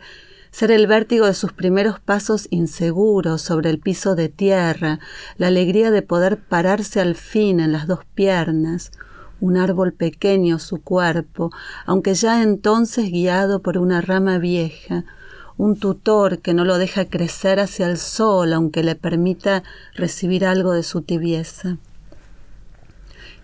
ser 0.55 0.71
el 0.71 0.87
vértigo 0.87 1.25
de 1.25 1.33
sus 1.33 1.51
primeros 1.51 1.99
pasos 1.99 2.47
inseguros 2.49 3.41
sobre 3.41 3.69
el 3.69 3.77
piso 3.77 4.15
de 4.15 4.29
tierra, 4.29 5.01
la 5.35 5.47
alegría 5.47 5.91
de 5.91 6.01
poder 6.01 6.37
pararse 6.39 7.01
al 7.01 7.15
fin 7.15 7.59
en 7.59 7.73
las 7.73 7.87
dos 7.87 8.05
piernas, 8.15 8.91
un 9.41 9.57
árbol 9.57 9.91
pequeño 9.91 10.57
su 10.59 10.81
cuerpo, 10.81 11.51
aunque 11.85 12.13
ya 12.13 12.41
entonces 12.41 13.11
guiado 13.11 13.61
por 13.61 13.77
una 13.77 13.99
rama 13.99 14.37
vieja, 14.37 15.03
un 15.57 15.77
tutor 15.77 16.39
que 16.39 16.53
no 16.53 16.63
lo 16.63 16.77
deja 16.77 17.03
crecer 17.03 17.59
hacia 17.59 17.89
el 17.89 17.97
sol, 17.97 18.53
aunque 18.53 18.81
le 18.81 18.95
permita 18.95 19.61
recibir 19.93 20.45
algo 20.45 20.71
de 20.71 20.83
su 20.83 21.01
tibieza. 21.01 21.79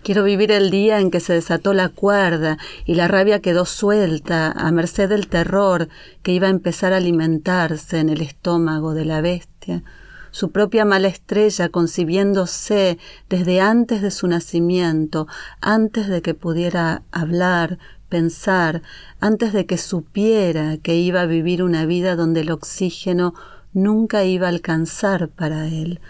Quiero 0.02 0.24
vivir 0.24 0.50
el 0.50 0.72
día 0.72 0.98
en 0.98 1.12
que 1.12 1.20
se 1.20 1.32
desató 1.32 1.74
la 1.74 1.88
cuerda 1.88 2.58
y 2.84 2.96
la 2.96 3.06
rabia 3.06 3.40
quedó 3.40 3.64
suelta 3.64 4.50
a 4.50 4.72
merced 4.72 5.08
del 5.08 5.28
terror 5.28 5.88
que 6.24 6.32
iba 6.32 6.48
a 6.48 6.50
empezar 6.50 6.92
a 6.92 6.96
alimentarse 6.96 8.00
en 8.00 8.08
el 8.08 8.20
estómago 8.20 8.94
de 8.94 9.04
la 9.04 9.20
bestia, 9.20 9.84
su 10.32 10.50
propia 10.50 10.84
mala 10.84 11.06
estrella 11.06 11.68
concibiéndose 11.68 12.98
desde 13.28 13.60
antes 13.60 14.02
de 14.02 14.10
su 14.10 14.26
nacimiento, 14.26 15.28
antes 15.60 16.08
de 16.08 16.20
que 16.20 16.34
pudiera 16.34 17.04
hablar, 17.12 17.78
pensar, 18.08 18.82
antes 19.20 19.52
de 19.52 19.66
que 19.66 19.78
supiera 19.78 20.78
que 20.78 20.96
iba 20.96 21.20
a 21.20 21.26
vivir 21.26 21.62
una 21.62 21.86
vida 21.86 22.16
donde 22.16 22.40
el 22.40 22.50
oxígeno 22.50 23.34
nunca 23.72 24.24
iba 24.24 24.46
a 24.46 24.50
alcanzar 24.50 25.28
para 25.28 25.68
él, 25.68 26.00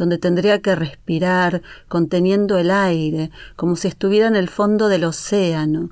donde 0.00 0.16
tendría 0.16 0.62
que 0.62 0.74
respirar 0.74 1.60
conteniendo 1.86 2.56
el 2.56 2.70
aire, 2.70 3.30
como 3.54 3.76
si 3.76 3.86
estuviera 3.86 4.28
en 4.28 4.34
el 4.34 4.48
fondo 4.48 4.88
del 4.88 5.04
océano, 5.04 5.90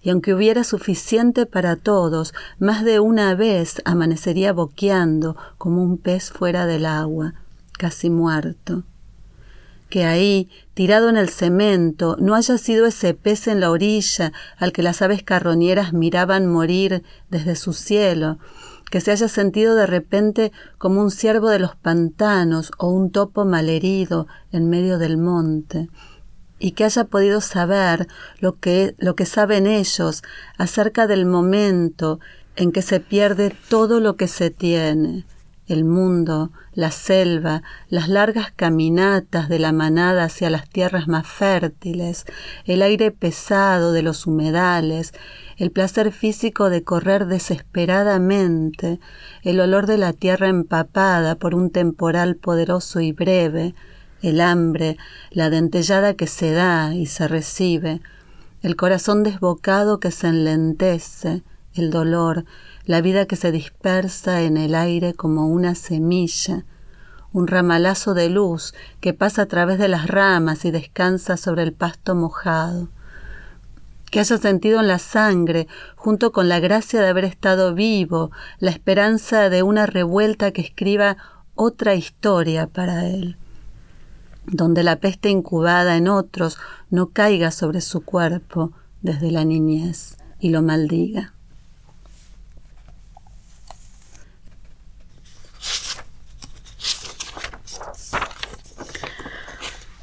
y 0.00 0.08
aunque 0.08 0.32
hubiera 0.32 0.64
suficiente 0.64 1.44
para 1.44 1.76
todos, 1.76 2.32
más 2.58 2.82
de 2.86 3.00
una 3.00 3.34
vez 3.34 3.82
amanecería 3.84 4.54
boqueando 4.54 5.36
como 5.58 5.82
un 5.82 5.98
pez 5.98 6.30
fuera 6.30 6.64
del 6.64 6.86
agua, 6.86 7.34
casi 7.72 8.08
muerto. 8.08 8.84
Que 9.90 10.06
ahí, 10.06 10.48
tirado 10.72 11.10
en 11.10 11.18
el 11.18 11.28
cemento, 11.28 12.16
no 12.18 12.34
haya 12.34 12.56
sido 12.56 12.86
ese 12.86 13.12
pez 13.12 13.46
en 13.46 13.60
la 13.60 13.70
orilla 13.70 14.32
al 14.56 14.72
que 14.72 14.82
las 14.82 15.02
aves 15.02 15.22
carroñeras 15.22 15.92
miraban 15.92 16.46
morir 16.46 17.02
desde 17.28 17.56
su 17.56 17.74
cielo, 17.74 18.38
que 18.90 19.00
se 19.00 19.12
haya 19.12 19.28
sentido 19.28 19.74
de 19.74 19.86
repente 19.86 20.52
como 20.78 21.00
un 21.00 21.10
ciervo 21.10 21.48
de 21.48 21.60
los 21.60 21.76
pantanos 21.76 22.72
o 22.78 22.88
un 22.88 23.10
topo 23.10 23.44
malherido 23.44 24.26
en 24.52 24.68
medio 24.68 24.98
del 24.98 25.16
monte, 25.16 25.88
y 26.58 26.72
que 26.72 26.84
haya 26.84 27.04
podido 27.04 27.40
saber 27.40 28.06
lo 28.40 28.58
que, 28.58 28.94
lo 28.98 29.14
que 29.14 29.24
saben 29.24 29.66
ellos 29.66 30.22
acerca 30.58 31.06
del 31.06 31.24
momento 31.24 32.20
en 32.56 32.72
que 32.72 32.82
se 32.82 33.00
pierde 33.00 33.56
todo 33.68 34.00
lo 34.00 34.16
que 34.16 34.28
se 34.28 34.50
tiene, 34.50 35.24
el 35.72 35.84
mundo, 35.84 36.50
la 36.72 36.90
selva, 36.90 37.62
las 37.88 38.08
largas 38.08 38.52
caminatas 38.54 39.48
de 39.48 39.58
la 39.58 39.72
manada 39.72 40.24
hacia 40.24 40.50
las 40.50 40.68
tierras 40.68 41.08
más 41.08 41.26
fértiles, 41.26 42.24
el 42.64 42.82
aire 42.82 43.10
pesado 43.10 43.92
de 43.92 44.02
los 44.02 44.26
humedales, 44.26 45.12
el 45.56 45.70
placer 45.70 46.12
físico 46.12 46.70
de 46.70 46.82
correr 46.82 47.26
desesperadamente, 47.26 49.00
el 49.42 49.60
olor 49.60 49.86
de 49.86 49.98
la 49.98 50.12
tierra 50.12 50.48
empapada 50.48 51.34
por 51.34 51.54
un 51.54 51.70
temporal 51.70 52.36
poderoso 52.36 53.00
y 53.00 53.12
breve, 53.12 53.74
el 54.22 54.40
hambre, 54.40 54.96
la 55.30 55.50
dentellada 55.50 56.14
que 56.14 56.26
se 56.26 56.52
da 56.52 56.94
y 56.94 57.06
se 57.06 57.28
recibe, 57.28 58.00
el 58.62 58.76
corazón 58.76 59.22
desbocado 59.22 60.00
que 60.00 60.10
se 60.10 60.28
enlentece, 60.28 61.42
el 61.74 61.90
dolor, 61.90 62.44
la 62.84 63.00
vida 63.00 63.26
que 63.26 63.36
se 63.36 63.52
dispersa 63.52 64.42
en 64.42 64.56
el 64.56 64.74
aire 64.74 65.14
como 65.14 65.46
una 65.46 65.74
semilla, 65.74 66.64
un 67.32 67.46
ramalazo 67.46 68.14
de 68.14 68.28
luz 68.28 68.74
que 69.00 69.14
pasa 69.14 69.42
a 69.42 69.46
través 69.46 69.78
de 69.78 69.88
las 69.88 70.08
ramas 70.08 70.64
y 70.64 70.70
descansa 70.70 71.36
sobre 71.36 71.62
el 71.62 71.72
pasto 71.72 72.14
mojado, 72.14 72.88
que 74.10 74.18
haya 74.18 74.38
sentido 74.38 74.80
en 74.80 74.88
la 74.88 74.98
sangre, 74.98 75.68
junto 75.94 76.32
con 76.32 76.48
la 76.48 76.58
gracia 76.58 77.00
de 77.00 77.08
haber 77.08 77.24
estado 77.24 77.74
vivo, 77.74 78.32
la 78.58 78.72
esperanza 78.72 79.48
de 79.50 79.62
una 79.62 79.86
revuelta 79.86 80.50
que 80.50 80.62
escriba 80.62 81.16
otra 81.54 81.94
historia 81.94 82.66
para 82.66 83.06
él, 83.06 83.36
donde 84.46 84.82
la 84.82 84.96
peste 84.96 85.28
incubada 85.28 85.96
en 85.96 86.08
otros 86.08 86.58
no 86.90 87.10
caiga 87.10 87.52
sobre 87.52 87.80
su 87.80 88.00
cuerpo 88.00 88.72
desde 89.00 89.30
la 89.30 89.44
niñez 89.44 90.16
y 90.40 90.48
lo 90.48 90.62
maldiga. 90.62 91.34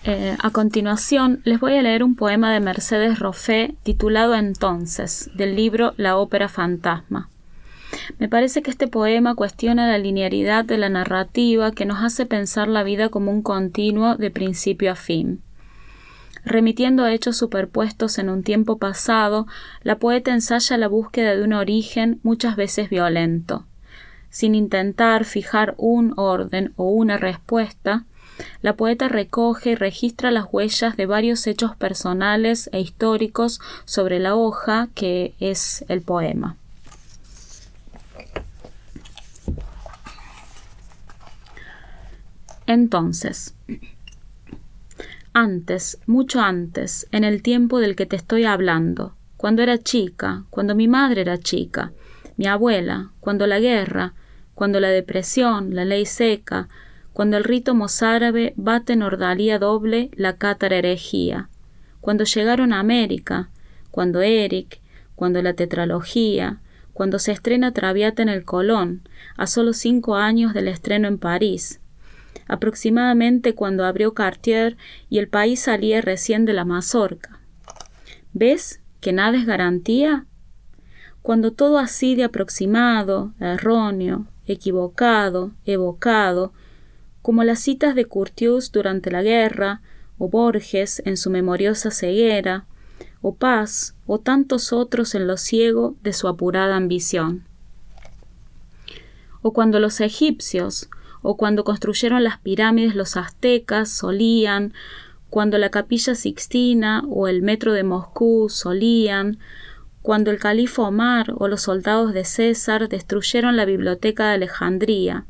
Eh, 0.10 0.38
a 0.42 0.52
continuación 0.52 1.42
les 1.44 1.60
voy 1.60 1.76
a 1.76 1.82
leer 1.82 2.02
un 2.02 2.16
poema 2.16 2.54
de 2.54 2.62
Mercedes 2.62 3.20
Roffé 3.20 3.76
titulado 3.84 4.36
Entonces, 4.36 5.30
del 5.34 5.58
libro 5.58 5.94
La 5.98 6.16
ópera 6.16 6.48
fantasma. 6.48 7.30
Me 8.18 8.30
parece 8.30 8.62
que 8.62 8.72
este 8.72 8.88
poema 8.88 9.36
cuestiona 9.36 9.86
la 9.86 9.98
linealidad 9.98 10.64
de 10.64 10.78
la 10.78 10.88
narrativa 10.88 11.74
que 11.74 11.84
nos 11.84 12.02
hace 12.02 12.26
pensar 12.26 12.70
la 12.70 12.84
vida 12.84 13.10
como 13.10 13.32
un 13.32 13.42
continuo 13.42 14.16
de 14.16 14.32
principio 14.32 14.94
a 14.94 14.96
fin. 14.96 15.42
Remitiendo 16.46 17.04
a 17.04 17.12
hechos 17.12 17.36
superpuestos 17.36 18.18
en 18.18 18.30
un 18.30 18.44
tiempo 18.44 18.78
pasado, 18.78 19.46
la 19.84 19.98
poeta 19.98 20.32
ensaya 20.32 20.78
la 20.78 20.88
búsqueda 20.88 21.36
de 21.36 21.44
un 21.44 21.52
origen 21.52 22.22
muchas 22.24 22.56
veces 22.56 22.90
violento. 22.90 23.66
Sin 24.30 24.56
intentar 24.56 25.26
fijar 25.26 25.76
un 25.78 26.14
orden 26.16 26.72
o 26.78 26.92
una 26.92 27.18
respuesta, 27.18 28.06
la 28.62 28.76
poeta 28.76 29.08
recoge 29.08 29.72
y 29.72 29.76
registra 29.76 30.32
las 30.32 30.46
huellas 30.52 30.98
de 30.98 31.06
varios 31.06 31.48
hechos 31.48 31.76
personales 31.76 32.70
e 32.74 32.80
históricos 32.80 33.60
sobre 33.86 34.20
la 34.20 34.36
hoja 34.36 34.90
que 34.94 35.34
es 35.40 35.86
el 35.88 36.02
poema. 36.02 36.58
Entonces, 42.66 43.54
antes, 45.34 46.00
mucho 46.06 46.42
antes, 46.42 47.08
en 47.12 47.24
el 47.24 47.42
tiempo 47.42 47.80
del 47.80 47.96
que 47.96 48.06
te 48.06 48.18
estoy 48.18 48.44
hablando, 48.44 49.16
cuando 49.38 49.62
era 49.62 49.78
chica, 49.78 50.44
cuando 50.50 50.76
mi 50.76 50.88
madre 50.88 51.22
era 51.22 51.38
chica, 51.38 51.92
mi 52.36 52.48
abuela, 52.48 53.12
cuando 53.20 53.48
la 53.48 53.60
guerra, 53.60 54.14
cuando 54.54 54.80
la 54.80 54.90
depresión, 54.90 55.76
la 55.76 55.86
ley 55.86 56.06
seca, 56.06 56.68
cuando 57.18 57.38
el 57.38 57.46
rito 57.46 57.74
mozárabe 57.74 58.54
bate 58.58 58.94
en 58.94 59.02
ordalía 59.02 59.58
doble 59.58 60.12
la 60.14 60.38
cátara 60.38 60.76
herejía, 60.76 61.50
cuando 62.00 62.26
llegaron 62.26 62.74
a 62.74 62.80
América, 62.80 63.50
cuando 63.90 64.22
Eric, 64.22 64.80
cuando 65.16 65.42
la 65.42 65.56
tetralogía, 65.56 66.60
cuando 66.94 67.18
se 67.18 67.32
estrena 67.32 67.74
Traviata 67.74 68.22
en 68.22 68.30
el 68.30 68.46
Colón, 68.46 69.02
a 69.36 69.48
solo 69.48 69.74
cinco 69.74 70.16
años 70.16 70.54
del 70.54 70.68
estreno 70.68 71.08
en 71.08 71.18
París, 71.18 71.80
aproximadamente 72.48 73.56
cuando 73.56 73.84
abrió 73.84 74.14
Cartier 74.14 74.78
y 75.10 75.18
el 75.18 75.28
país 75.28 75.62
salía 75.62 76.02
recién 76.02 76.46
de 76.46 76.54
la 76.54 76.66
mazorca. 76.66 77.40
¿Ves 78.34 78.80
que 79.02 79.12
nada 79.12 79.40
es 79.40 79.48
garantía? 79.48 80.28
Cuando 81.24 81.52
todo 81.52 81.80
así 81.80 82.16
de 82.16 82.26
aproximado, 82.26 83.34
erróneo, 83.40 84.28
equivocado, 84.46 85.50
evocado, 85.66 86.54
como 87.28 87.44
las 87.44 87.60
citas 87.60 87.94
de 87.94 88.06
Curtius 88.06 88.72
durante 88.72 89.12
la 89.12 89.22
guerra, 89.22 89.82
o 90.18 90.30
Borges 90.30 91.02
en 91.04 91.18
su 91.18 91.30
memoriosa 91.30 91.92
ceguera, 91.92 92.64
o 93.22 93.36
Paz, 93.36 93.96
o 94.06 94.18
tantos 94.18 94.72
otros 94.72 95.14
en 95.14 95.28
lo 95.28 95.36
ciego 95.36 95.98
de 96.04 96.14
su 96.14 96.30
apurada 96.30 96.78
ambición. 96.78 97.44
O 99.42 99.52
cuando 99.52 99.82
los 99.82 100.00
egipcios, 100.00 100.90
o 101.22 101.36
cuando 101.36 101.66
construyeron 101.66 102.24
las 102.24 102.40
pirámides 102.40 102.96
los 102.96 103.18
aztecas, 103.18 103.90
solían, 103.90 104.74
cuando 105.30 105.58
la 105.58 105.70
capilla 105.70 106.16
sixtina 106.16 107.04
o 107.10 107.28
el 107.28 107.42
metro 107.42 107.74
de 107.74 107.84
Moscú 107.84 108.48
solían, 108.48 109.38
cuando 110.02 110.32
el 110.32 110.40
califa 110.40 110.84
Omar 110.84 111.34
o 111.36 111.50
los 111.50 111.64
soldados 111.64 112.14
de 112.14 112.24
César 112.24 112.88
destruyeron 112.88 113.58
la 113.58 113.66
biblioteca 113.66 114.30
de 114.30 114.36
Alejandría, 114.36 115.26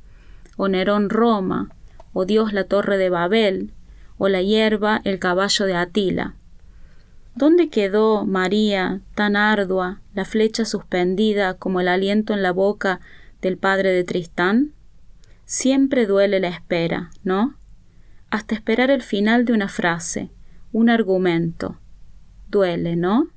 o 0.57 0.67
Nerón 0.67 1.09
Roma, 1.09 1.71
o 2.17 2.25
Dios 2.25 2.51
la 2.51 2.63
torre 2.63 2.97
de 2.97 3.11
Babel, 3.11 3.73
o 4.17 4.27
la 4.27 4.41
hierba 4.41 5.01
el 5.03 5.19
caballo 5.19 5.65
de 5.65 5.75
Atila. 5.75 6.33
¿Dónde 7.35 7.69
quedó 7.69 8.25
María, 8.25 9.01
tan 9.13 9.35
ardua, 9.35 10.01
la 10.15 10.25
flecha 10.25 10.65
suspendida 10.65 11.53
como 11.53 11.79
el 11.79 11.87
aliento 11.87 12.33
en 12.33 12.41
la 12.41 12.51
boca 12.51 13.01
del 13.39 13.59
padre 13.59 13.91
de 13.91 14.03
Tristán? 14.03 14.71
Siempre 15.45 16.07
duele 16.07 16.39
la 16.39 16.47
espera, 16.47 17.11
¿no? 17.23 17.53
Hasta 18.31 18.55
esperar 18.55 18.89
el 18.89 19.03
final 19.03 19.45
de 19.45 19.53
una 19.53 19.67
frase, 19.67 20.31
un 20.71 20.89
argumento. 20.89 21.77
Duele, 22.49 22.95
¿no? 22.95 23.27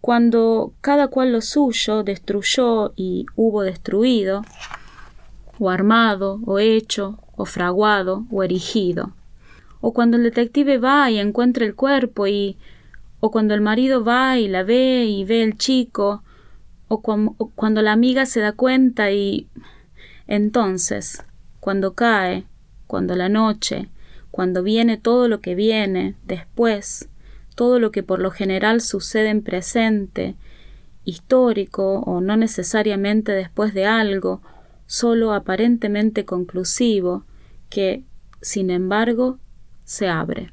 Cuando 0.00 0.74
cada 0.80 1.08
cual 1.08 1.32
lo 1.32 1.40
suyo 1.40 2.04
destruyó 2.04 2.92
y 2.94 3.26
hubo 3.34 3.62
destruido, 3.62 4.44
o 5.58 5.70
armado, 5.70 6.38
o 6.46 6.60
hecho, 6.60 7.18
o 7.38 7.46
fraguado, 7.46 8.26
o 8.30 8.42
erigido. 8.42 9.12
O 9.80 9.94
cuando 9.94 10.16
el 10.16 10.24
detective 10.24 10.76
va 10.78 11.10
y 11.10 11.18
encuentra 11.18 11.64
el 11.64 11.74
cuerpo 11.74 12.26
y 12.26 12.58
o 13.20 13.30
cuando 13.30 13.54
el 13.54 13.60
marido 13.60 14.04
va 14.04 14.38
y 14.38 14.48
la 14.48 14.62
ve 14.62 15.06
y 15.06 15.24
ve 15.24 15.42
el 15.42 15.56
chico, 15.56 16.22
o, 16.88 17.00
cuando 17.00 17.82
la 17.82 17.92
amiga 17.92 18.26
se 18.26 18.40
da 18.40 18.52
cuenta 18.52 19.10
y 19.10 19.48
entonces, 20.26 21.24
cuando 21.60 21.94
cae, 21.94 22.44
cuando 22.86 23.14
la 23.16 23.28
noche, 23.28 23.88
cuando 24.30 24.62
viene 24.62 24.96
todo 24.96 25.28
lo 25.28 25.40
que 25.40 25.54
viene, 25.54 26.14
después, 26.24 27.08
todo 27.54 27.78
lo 27.78 27.90
que 27.90 28.02
por 28.02 28.20
lo 28.20 28.30
general 28.30 28.80
sucede 28.80 29.30
en 29.30 29.42
presente, 29.42 30.36
histórico 31.04 32.00
o 32.00 32.20
no 32.20 32.36
necesariamente 32.36 33.32
después 33.32 33.74
de 33.74 33.86
algo, 33.86 34.42
solo 34.86 35.32
aparentemente 35.32 36.24
conclusivo, 36.24 37.24
que, 37.68 38.04
sin 38.40 38.70
embargo, 38.70 39.38
se 39.84 40.08
abre. 40.08 40.50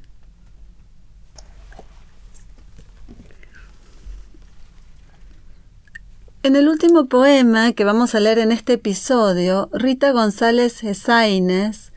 En 6.42 6.54
el 6.54 6.68
último 6.68 7.06
poema 7.06 7.72
que 7.72 7.82
vamos 7.82 8.14
a 8.14 8.20
leer 8.20 8.38
en 8.38 8.52
este 8.52 8.74
episodio, 8.74 9.68
Rita 9.72 10.12
González 10.12 10.84
Esaines 10.84 11.92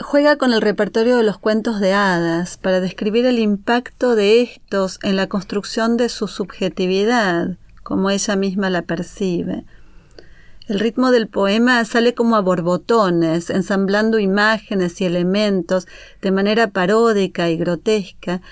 juega 0.00 0.36
con 0.36 0.52
el 0.52 0.60
repertorio 0.60 1.16
de 1.16 1.22
los 1.22 1.38
cuentos 1.38 1.78
de 1.78 1.92
hadas 1.92 2.56
para 2.56 2.80
describir 2.80 3.26
el 3.26 3.38
impacto 3.38 4.16
de 4.16 4.42
estos 4.42 4.98
en 5.02 5.14
la 5.14 5.28
construcción 5.28 5.96
de 5.96 6.08
su 6.08 6.26
subjetividad, 6.26 7.56
como 7.84 8.10
ella 8.10 8.34
misma 8.34 8.70
la 8.70 8.82
percibe. 8.82 9.64
El 10.68 10.80
ritmo 10.80 11.10
del 11.10 11.28
poema 11.28 11.82
sale 11.86 12.12
como 12.12 12.36
a 12.36 12.42
borbotones, 12.42 13.48
ensamblando 13.48 14.18
imágenes 14.18 15.00
y 15.00 15.06
elementos 15.06 15.88
de 16.20 16.30
manera 16.30 16.68
paródica 16.68 17.48
y 17.48 17.56
grotesca, 17.56 18.42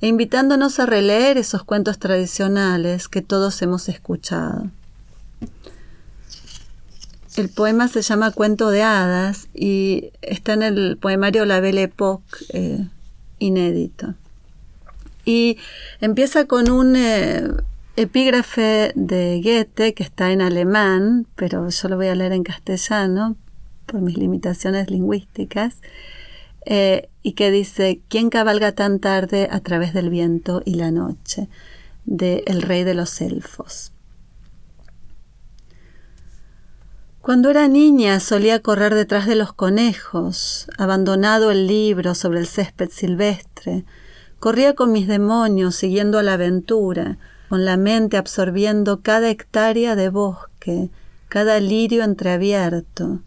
e 0.00 0.06
invitándonos 0.06 0.78
a 0.78 0.86
releer 0.86 1.38
esos 1.38 1.64
cuentos 1.64 1.98
tradicionales 1.98 3.08
que 3.08 3.20
todos 3.20 3.60
hemos 3.62 3.88
escuchado. 3.88 4.70
El 7.36 7.48
poema 7.48 7.88
se 7.88 8.02
llama 8.02 8.30
Cuento 8.30 8.70
de 8.70 8.82
Hadas 8.82 9.48
y 9.52 10.12
está 10.22 10.52
en 10.52 10.62
el 10.62 10.98
poemario 10.98 11.46
La 11.46 11.58
Belle 11.58 11.82
Époque, 11.82 12.38
eh, 12.50 12.86
inédito. 13.40 14.14
Y 15.24 15.58
empieza 16.00 16.46
con 16.46 16.70
un 16.70 16.94
eh, 16.96 17.48
epígrafe 17.96 18.92
de 18.94 19.40
Goethe 19.42 19.94
que 19.94 20.02
está 20.02 20.32
en 20.32 20.40
alemán, 20.40 21.26
pero 21.36 21.68
yo 21.68 21.88
lo 21.88 21.96
voy 21.96 22.08
a 22.08 22.14
leer 22.14 22.32
en 22.32 22.44
castellano 22.44 23.36
por 23.86 24.00
mis 24.00 24.16
limitaciones 24.16 24.90
lingüísticas. 24.90 25.80
Eh, 26.66 27.08
y 27.22 27.32
que 27.32 27.50
dice, 27.50 28.00
¿quién 28.08 28.28
cabalga 28.28 28.72
tan 28.72 28.98
tarde 29.00 29.48
a 29.50 29.60
través 29.60 29.94
del 29.94 30.10
viento 30.10 30.62
y 30.64 30.74
la 30.74 30.90
noche? 30.90 31.48
de 32.04 32.42
El 32.46 32.62
rey 32.62 32.84
de 32.84 32.94
los 32.94 33.20
elfos. 33.20 33.92
Cuando 37.20 37.50
era 37.50 37.68
niña 37.68 38.18
solía 38.18 38.60
correr 38.60 38.94
detrás 38.94 39.26
de 39.26 39.36
los 39.36 39.52
conejos, 39.52 40.68
abandonado 40.78 41.50
el 41.50 41.66
libro 41.66 42.14
sobre 42.14 42.40
el 42.40 42.46
césped 42.46 42.88
silvestre, 42.90 43.84
corría 44.38 44.74
con 44.74 44.90
mis 44.90 45.06
demonios 45.06 45.76
siguiendo 45.76 46.18
a 46.18 46.22
la 46.22 46.32
aventura, 46.32 47.18
con 47.50 47.64
la 47.64 47.76
mente 47.76 48.16
absorbiendo 48.16 49.00
cada 49.00 49.28
hectárea 49.28 49.96
de 49.96 50.08
bosque, 50.08 50.88
cada 51.28 51.58
lirio 51.58 52.04
entreabierto, 52.04 53.22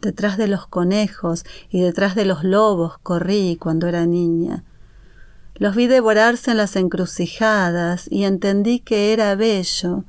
Detrás 0.00 0.36
de 0.36 0.48
los 0.48 0.66
conejos 0.66 1.44
y 1.70 1.80
detrás 1.80 2.16
de 2.16 2.24
los 2.24 2.42
lobos 2.42 2.98
corrí 2.98 3.56
cuando 3.58 3.86
era 3.86 4.06
niña. 4.06 4.64
Los 5.54 5.76
vi 5.76 5.86
devorarse 5.86 6.50
en 6.50 6.56
las 6.56 6.74
encrucijadas 6.74 8.10
y 8.10 8.24
entendí 8.24 8.80
que 8.80 9.12
era 9.12 9.34
bello. 9.36 10.04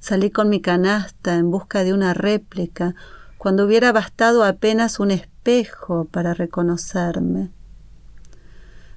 Salí 0.00 0.30
con 0.30 0.48
mi 0.48 0.60
canasta 0.60 1.36
en 1.36 1.50
busca 1.50 1.84
de 1.84 1.92
una 1.92 2.14
réplica, 2.14 2.94
cuando 3.36 3.66
hubiera 3.66 3.92
bastado 3.92 4.42
apenas 4.42 4.98
un 4.98 5.10
espejo 5.10 6.06
para 6.10 6.32
reconocerme. 6.32 7.50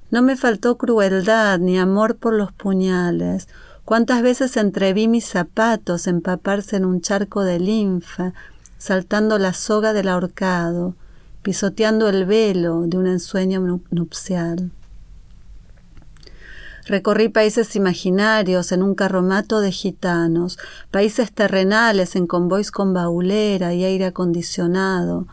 No 0.09 0.23
me 0.23 0.35
faltó 0.35 0.77
crueldad 0.77 1.59
ni 1.59 1.77
amor 1.77 2.15
por 2.15 2.33
los 2.33 2.51
puñales. 2.53 3.47
Cuántas 3.89 4.21
veces 4.21 4.55
entreví 4.55 5.07
mis 5.07 5.25
zapatos 5.25 6.05
empaparse 6.05 6.75
en 6.75 6.85
un 6.85 7.01
charco 7.01 7.41
de 7.43 7.59
linfa 7.59 8.35
saltando 8.77 9.39
la 9.39 9.51
soga 9.53 9.93
del 9.93 10.09
ahorcado, 10.09 10.93
pisoteando 11.41 12.07
el 12.07 12.27
velo 12.27 12.83
de 12.85 12.99
un 12.99 13.07
ensueño 13.07 13.81
nupcial. 13.89 14.69
Recorrí 16.85 17.29
países 17.29 17.75
imaginarios 17.75 18.71
en 18.71 18.83
un 18.83 18.93
carromato 18.93 19.59
de 19.59 19.71
gitanos, 19.71 20.59
países 20.91 21.31
terrenales 21.31 22.15
en 22.15 22.27
convoys 22.27 22.69
con 22.69 22.93
baulera 22.93 23.73
y 23.73 23.85
aire 23.85 24.05
acondicionado. 24.05 25.25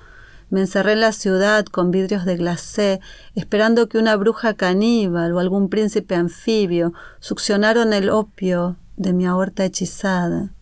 Me 0.48 0.60
encerré 0.60 0.92
en 0.92 1.00
la 1.00 1.12
ciudad 1.12 1.64
con 1.66 1.90
vidrios 1.90 2.24
de 2.24 2.36
glacé, 2.36 3.00
esperando 3.34 3.88
que 3.88 3.98
una 3.98 4.16
bruja 4.16 4.54
caníbal 4.54 5.32
o 5.32 5.40
algún 5.40 5.68
príncipe 5.68 6.14
anfibio 6.14 6.92
succionaron 7.18 7.92
el 7.92 8.10
opio 8.10 8.76
de 8.96 9.12
mi 9.12 9.26
aorta 9.26 9.64
hechizada. 9.64 10.52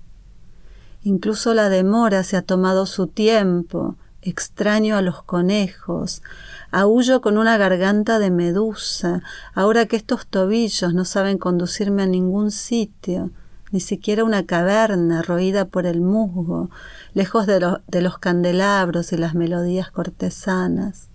Incluso 1.03 1.53
la 1.53 1.69
demora 1.69 2.23
se 2.25 2.37
ha 2.39 2.43
tomado 2.43 2.87
su 2.87 3.09
tiempo. 3.09 3.97
Extraño 4.23 4.97
a 4.97 5.03
los 5.03 5.23
conejos. 5.23 6.23
Aullo 6.71 7.21
con 7.21 7.37
una 7.37 7.59
garganta 7.59 8.19
de 8.19 8.31
medusa, 8.31 9.23
ahora 9.53 9.85
que 9.85 9.97
estos 9.97 10.27
tobillos 10.27 10.95
no 10.95 11.05
saben 11.05 11.37
conducirme 11.37 12.05
a 12.05 12.07
ningún 12.07 12.51
sitio, 12.51 13.31
ni 13.75 13.81
siquiera 13.81 14.23
una 14.23 14.47
caverna 14.47 15.21
roída 15.21 15.65
por 15.65 15.85
el 15.85 16.01
musgo, 16.01 16.71
lejos 17.13 17.49
de, 17.49 17.59
los 18.01 18.19
candelabros 18.19 19.13
y 19.13 19.17
las 19.17 19.35
melodías 19.35 19.91
cortesanas. 19.91 21.09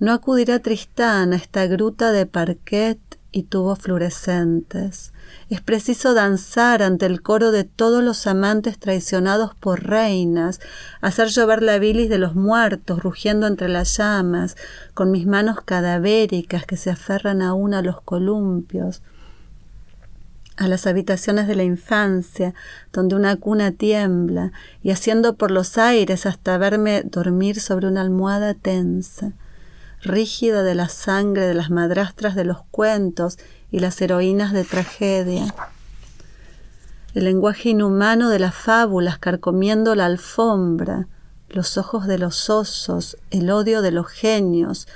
No 0.00 0.12
acudirá 0.12 0.58
Tristán 0.58 1.32
a 1.32 1.36
esta 1.36 1.68
gruta 1.68 2.10
de 2.10 2.26
parquet 2.26 2.98
y 3.30 3.44
tubos 3.44 3.78
fluorescentes. 3.78 5.12
Es 5.48 5.60
preciso 5.60 6.12
danzar 6.12 6.82
ante 6.82 7.06
el 7.06 7.22
coro 7.22 7.52
de 7.52 7.62
todos 7.62 8.02
los 8.02 8.26
amantes 8.26 8.76
traicionados 8.80 9.54
por 9.54 9.84
reinas, 9.84 10.58
hacer 11.00 11.28
llover 11.28 11.62
la 11.62 11.78
bilis 11.78 12.08
de 12.08 12.18
los 12.18 12.34
muertos 12.34 13.00
rugiendo 13.00 13.46
entre 13.46 13.68
las 13.68 13.96
llamas, 13.96 14.56
con 14.92 15.12
mis 15.12 15.24
manos 15.24 15.60
cadavéricas 15.64 16.66
que 16.66 16.76
se 16.76 16.90
aferran 16.90 17.42
aún 17.42 17.74
a 17.74 17.82
los 17.82 18.00
columpios, 18.00 19.02
a 20.56 20.68
las 20.68 20.86
habitaciones 20.86 21.48
de 21.48 21.56
la 21.56 21.64
infancia, 21.64 22.54
donde 22.92 23.16
una 23.16 23.36
cuna 23.36 23.72
tiembla, 23.72 24.52
y 24.82 24.90
haciendo 24.90 25.34
por 25.34 25.50
los 25.50 25.78
aires 25.78 26.26
hasta 26.26 26.56
verme 26.58 27.02
dormir 27.02 27.60
sobre 27.60 27.88
una 27.88 28.02
almohada 28.02 28.54
tensa, 28.54 29.32
rígida 30.02 30.62
de 30.62 30.74
la 30.74 30.88
sangre 30.88 31.46
de 31.46 31.54
las 31.54 31.70
madrastras 31.70 32.34
de 32.34 32.44
los 32.44 32.58
cuentos 32.70 33.38
y 33.70 33.80
las 33.80 34.00
heroínas 34.00 34.52
de 34.52 34.64
tragedia. 34.64 35.54
El 37.14 37.24
lenguaje 37.24 37.70
inhumano 37.70 38.28
de 38.28 38.38
las 38.38 38.54
fábulas 38.54 39.18
carcomiendo 39.18 39.94
la 39.94 40.06
alfombra, 40.06 41.06
los 41.48 41.78
ojos 41.78 42.06
de 42.06 42.18
los 42.18 42.50
osos, 42.50 43.16
el 43.30 43.50
odio 43.50 43.82
de 43.82 43.92
los 43.92 44.08
genios, 44.08 44.88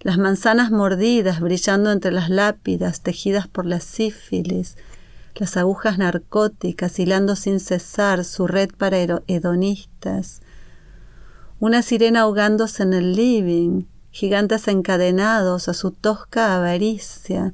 las 0.00 0.18
manzanas 0.18 0.70
mordidas 0.70 1.40
brillando 1.40 1.90
entre 1.90 2.12
las 2.12 2.30
lápidas 2.30 3.00
tejidas 3.00 3.48
por 3.48 3.66
la 3.66 3.80
sífilis, 3.80 4.76
las 5.36 5.56
agujas 5.56 5.98
narcóticas 5.98 6.98
hilando 6.98 7.36
sin 7.36 7.60
cesar 7.60 8.24
su 8.24 8.46
red 8.46 8.70
para 8.76 8.98
hedonistas, 9.26 10.40
una 11.60 11.82
sirena 11.82 12.22
ahogándose 12.22 12.82
en 12.82 12.94
el 12.94 13.14
living, 13.14 13.84
gigantes 14.10 14.66
encadenados 14.68 15.68
a 15.68 15.74
su 15.74 15.90
tosca 15.90 16.56
avaricia, 16.56 17.52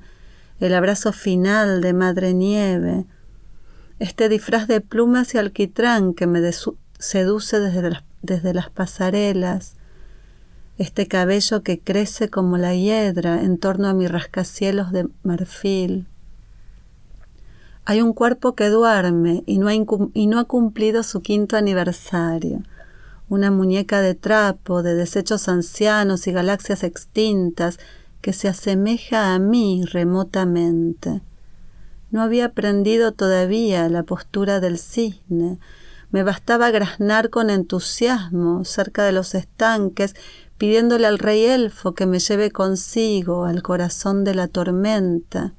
el 0.60 0.74
abrazo 0.74 1.12
final 1.12 1.80
de 1.80 1.92
madre 1.92 2.34
nieve, 2.34 3.04
este 3.98 4.28
disfraz 4.28 4.68
de 4.68 4.80
plumas 4.80 5.34
y 5.34 5.38
alquitrán 5.38 6.14
que 6.14 6.26
me 6.26 6.40
seduce 6.98 7.60
desde 7.60 7.90
las, 7.90 8.04
desde 8.22 8.54
las 8.54 8.70
pasarelas, 8.70 9.74
este 10.78 11.06
cabello 11.06 11.62
que 11.62 11.80
crece 11.80 12.28
como 12.28 12.58
la 12.58 12.74
hiedra 12.74 13.42
en 13.42 13.58
torno 13.58 13.88
a 13.88 13.94
mis 13.94 14.10
rascacielos 14.10 14.92
de 14.92 15.08
marfil. 15.22 16.06
Hay 17.84 18.00
un 18.00 18.12
cuerpo 18.12 18.54
que 18.54 18.68
duerme 18.68 19.42
y 19.44 19.58
no, 19.58 19.68
ha 19.68 19.74
y 19.74 20.26
no 20.28 20.38
ha 20.38 20.44
cumplido 20.44 21.02
su 21.02 21.20
quinto 21.20 21.56
aniversario. 21.56 22.62
una 23.28 23.50
muñeca 23.50 24.02
de 24.02 24.14
trapo, 24.14 24.82
de 24.82 24.94
desechos 24.94 25.48
ancianos 25.48 26.26
y 26.26 26.32
galaxias 26.32 26.84
extintas, 26.84 27.78
que 28.20 28.34
se 28.34 28.46
asemeja 28.46 29.34
a 29.34 29.38
mí 29.38 29.84
remotamente. 29.86 31.22
No 32.10 32.20
había 32.20 32.46
aprendido 32.46 33.12
todavía 33.12 33.88
la 33.88 34.02
postura 34.02 34.60
del 34.60 34.78
cisne. 34.78 35.58
Me 36.10 36.22
bastaba 36.22 36.70
graznar 36.70 37.30
con 37.30 37.48
entusiasmo 37.48 38.66
cerca 38.66 39.02
de 39.04 39.12
los 39.12 39.34
estanques, 39.34 40.14
pidiéndole 40.58 41.06
al 41.06 41.18
rey 41.18 41.44
elfo 41.46 41.94
que 41.94 42.04
me 42.04 42.18
lleve 42.18 42.50
consigo 42.50 43.46
al 43.46 43.62
corazón 43.62 44.24
de 44.24 44.34
la 44.34 44.46
tormenta. 44.46 45.54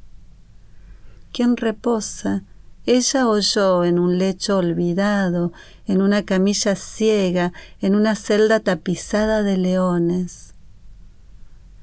¿Quién 1.33 1.57
reposa? 1.57 2.43
Ella 2.85 3.27
o 3.27 3.39
yo 3.39 3.85
en 3.85 3.97
un 3.97 4.19
lecho 4.19 4.57
olvidado, 4.57 5.51
en 5.87 6.03
una 6.03 6.21
camilla 6.21 6.75
ciega, 6.75 7.53
en 7.81 7.95
una 7.95 8.13
celda 8.13 8.59
tapizada 8.59 9.41
de 9.41 9.57
leones. 9.57 10.53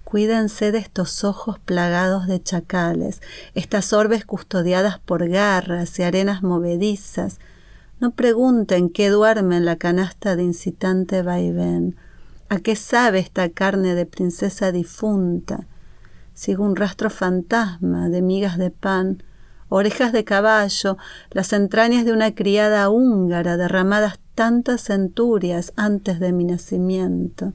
Cuídense 0.05 0.71
de 0.71 0.79
estos 0.79 1.25
ojos 1.25 1.59
plagados 1.59 2.29
de 2.29 2.41
chacales, 2.41 3.23
estas 3.57 3.93
orbes 3.93 4.25
custodiadas 4.25 5.01
por 5.01 5.29
garras 5.29 5.99
y 5.99 6.05
arenas 6.05 6.45
movedizas. 6.45 7.41
No 7.99 8.13
pregunten 8.13 8.89
qué 8.89 9.09
duerme 9.09 9.57
en 9.57 9.65
la 9.65 9.75
canasta 9.75 10.37
de 10.37 10.45
incitante 10.45 11.23
vaivén. 11.23 11.97
¿A 12.49 12.61
qué 12.61 12.77
sabe 12.77 13.19
esta 13.19 13.49
carne 13.49 13.97
de 13.97 14.07
princesa 14.07 14.71
difunta? 14.71 15.67
Sigo 16.35 16.63
un 16.63 16.77
rastro 16.77 17.11
fantasma 17.11 18.09
de 18.09 18.23
migas 18.23 18.57
de 18.57 18.71
pan, 18.71 19.25
orejas 19.71 20.13
de 20.13 20.25
caballo, 20.25 20.99
las 21.31 21.55
entrañas 21.55 22.05
de 22.05 22.13
una 22.13 22.35
criada 22.35 22.91
húngara 22.91 23.57
derramadas 23.57 24.19
tantas 24.35 24.83
centurias 24.83 25.73
antes 25.77 26.21
de 26.21 26.33
mi 26.33 26.45
nacimiento 26.45 27.55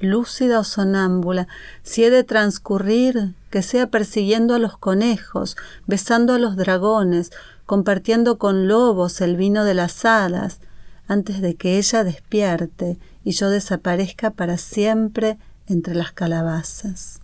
lúcida 0.00 0.60
o 0.60 0.64
sonámbula, 0.64 1.48
si 1.82 2.04
he 2.04 2.10
de 2.10 2.24
transcurrir, 2.24 3.34
que 3.50 3.62
sea 3.62 3.86
persiguiendo 3.88 4.54
a 4.54 4.58
los 4.58 4.76
conejos, 4.76 5.56
besando 5.86 6.34
a 6.34 6.38
los 6.38 6.56
dragones, 6.56 7.30
compartiendo 7.64 8.38
con 8.38 8.68
lobos 8.68 9.20
el 9.20 9.36
vino 9.36 9.64
de 9.64 9.74
las 9.74 10.04
hadas, 10.04 10.60
antes 11.08 11.40
de 11.40 11.54
que 11.54 11.78
ella 11.78 12.04
despierte 12.04 12.98
y 13.24 13.32
yo 13.32 13.48
desaparezca 13.48 14.30
para 14.30 14.58
siempre 14.58 15.38
entre 15.68 15.94
las 15.94 16.12
calabazas. 16.12 17.20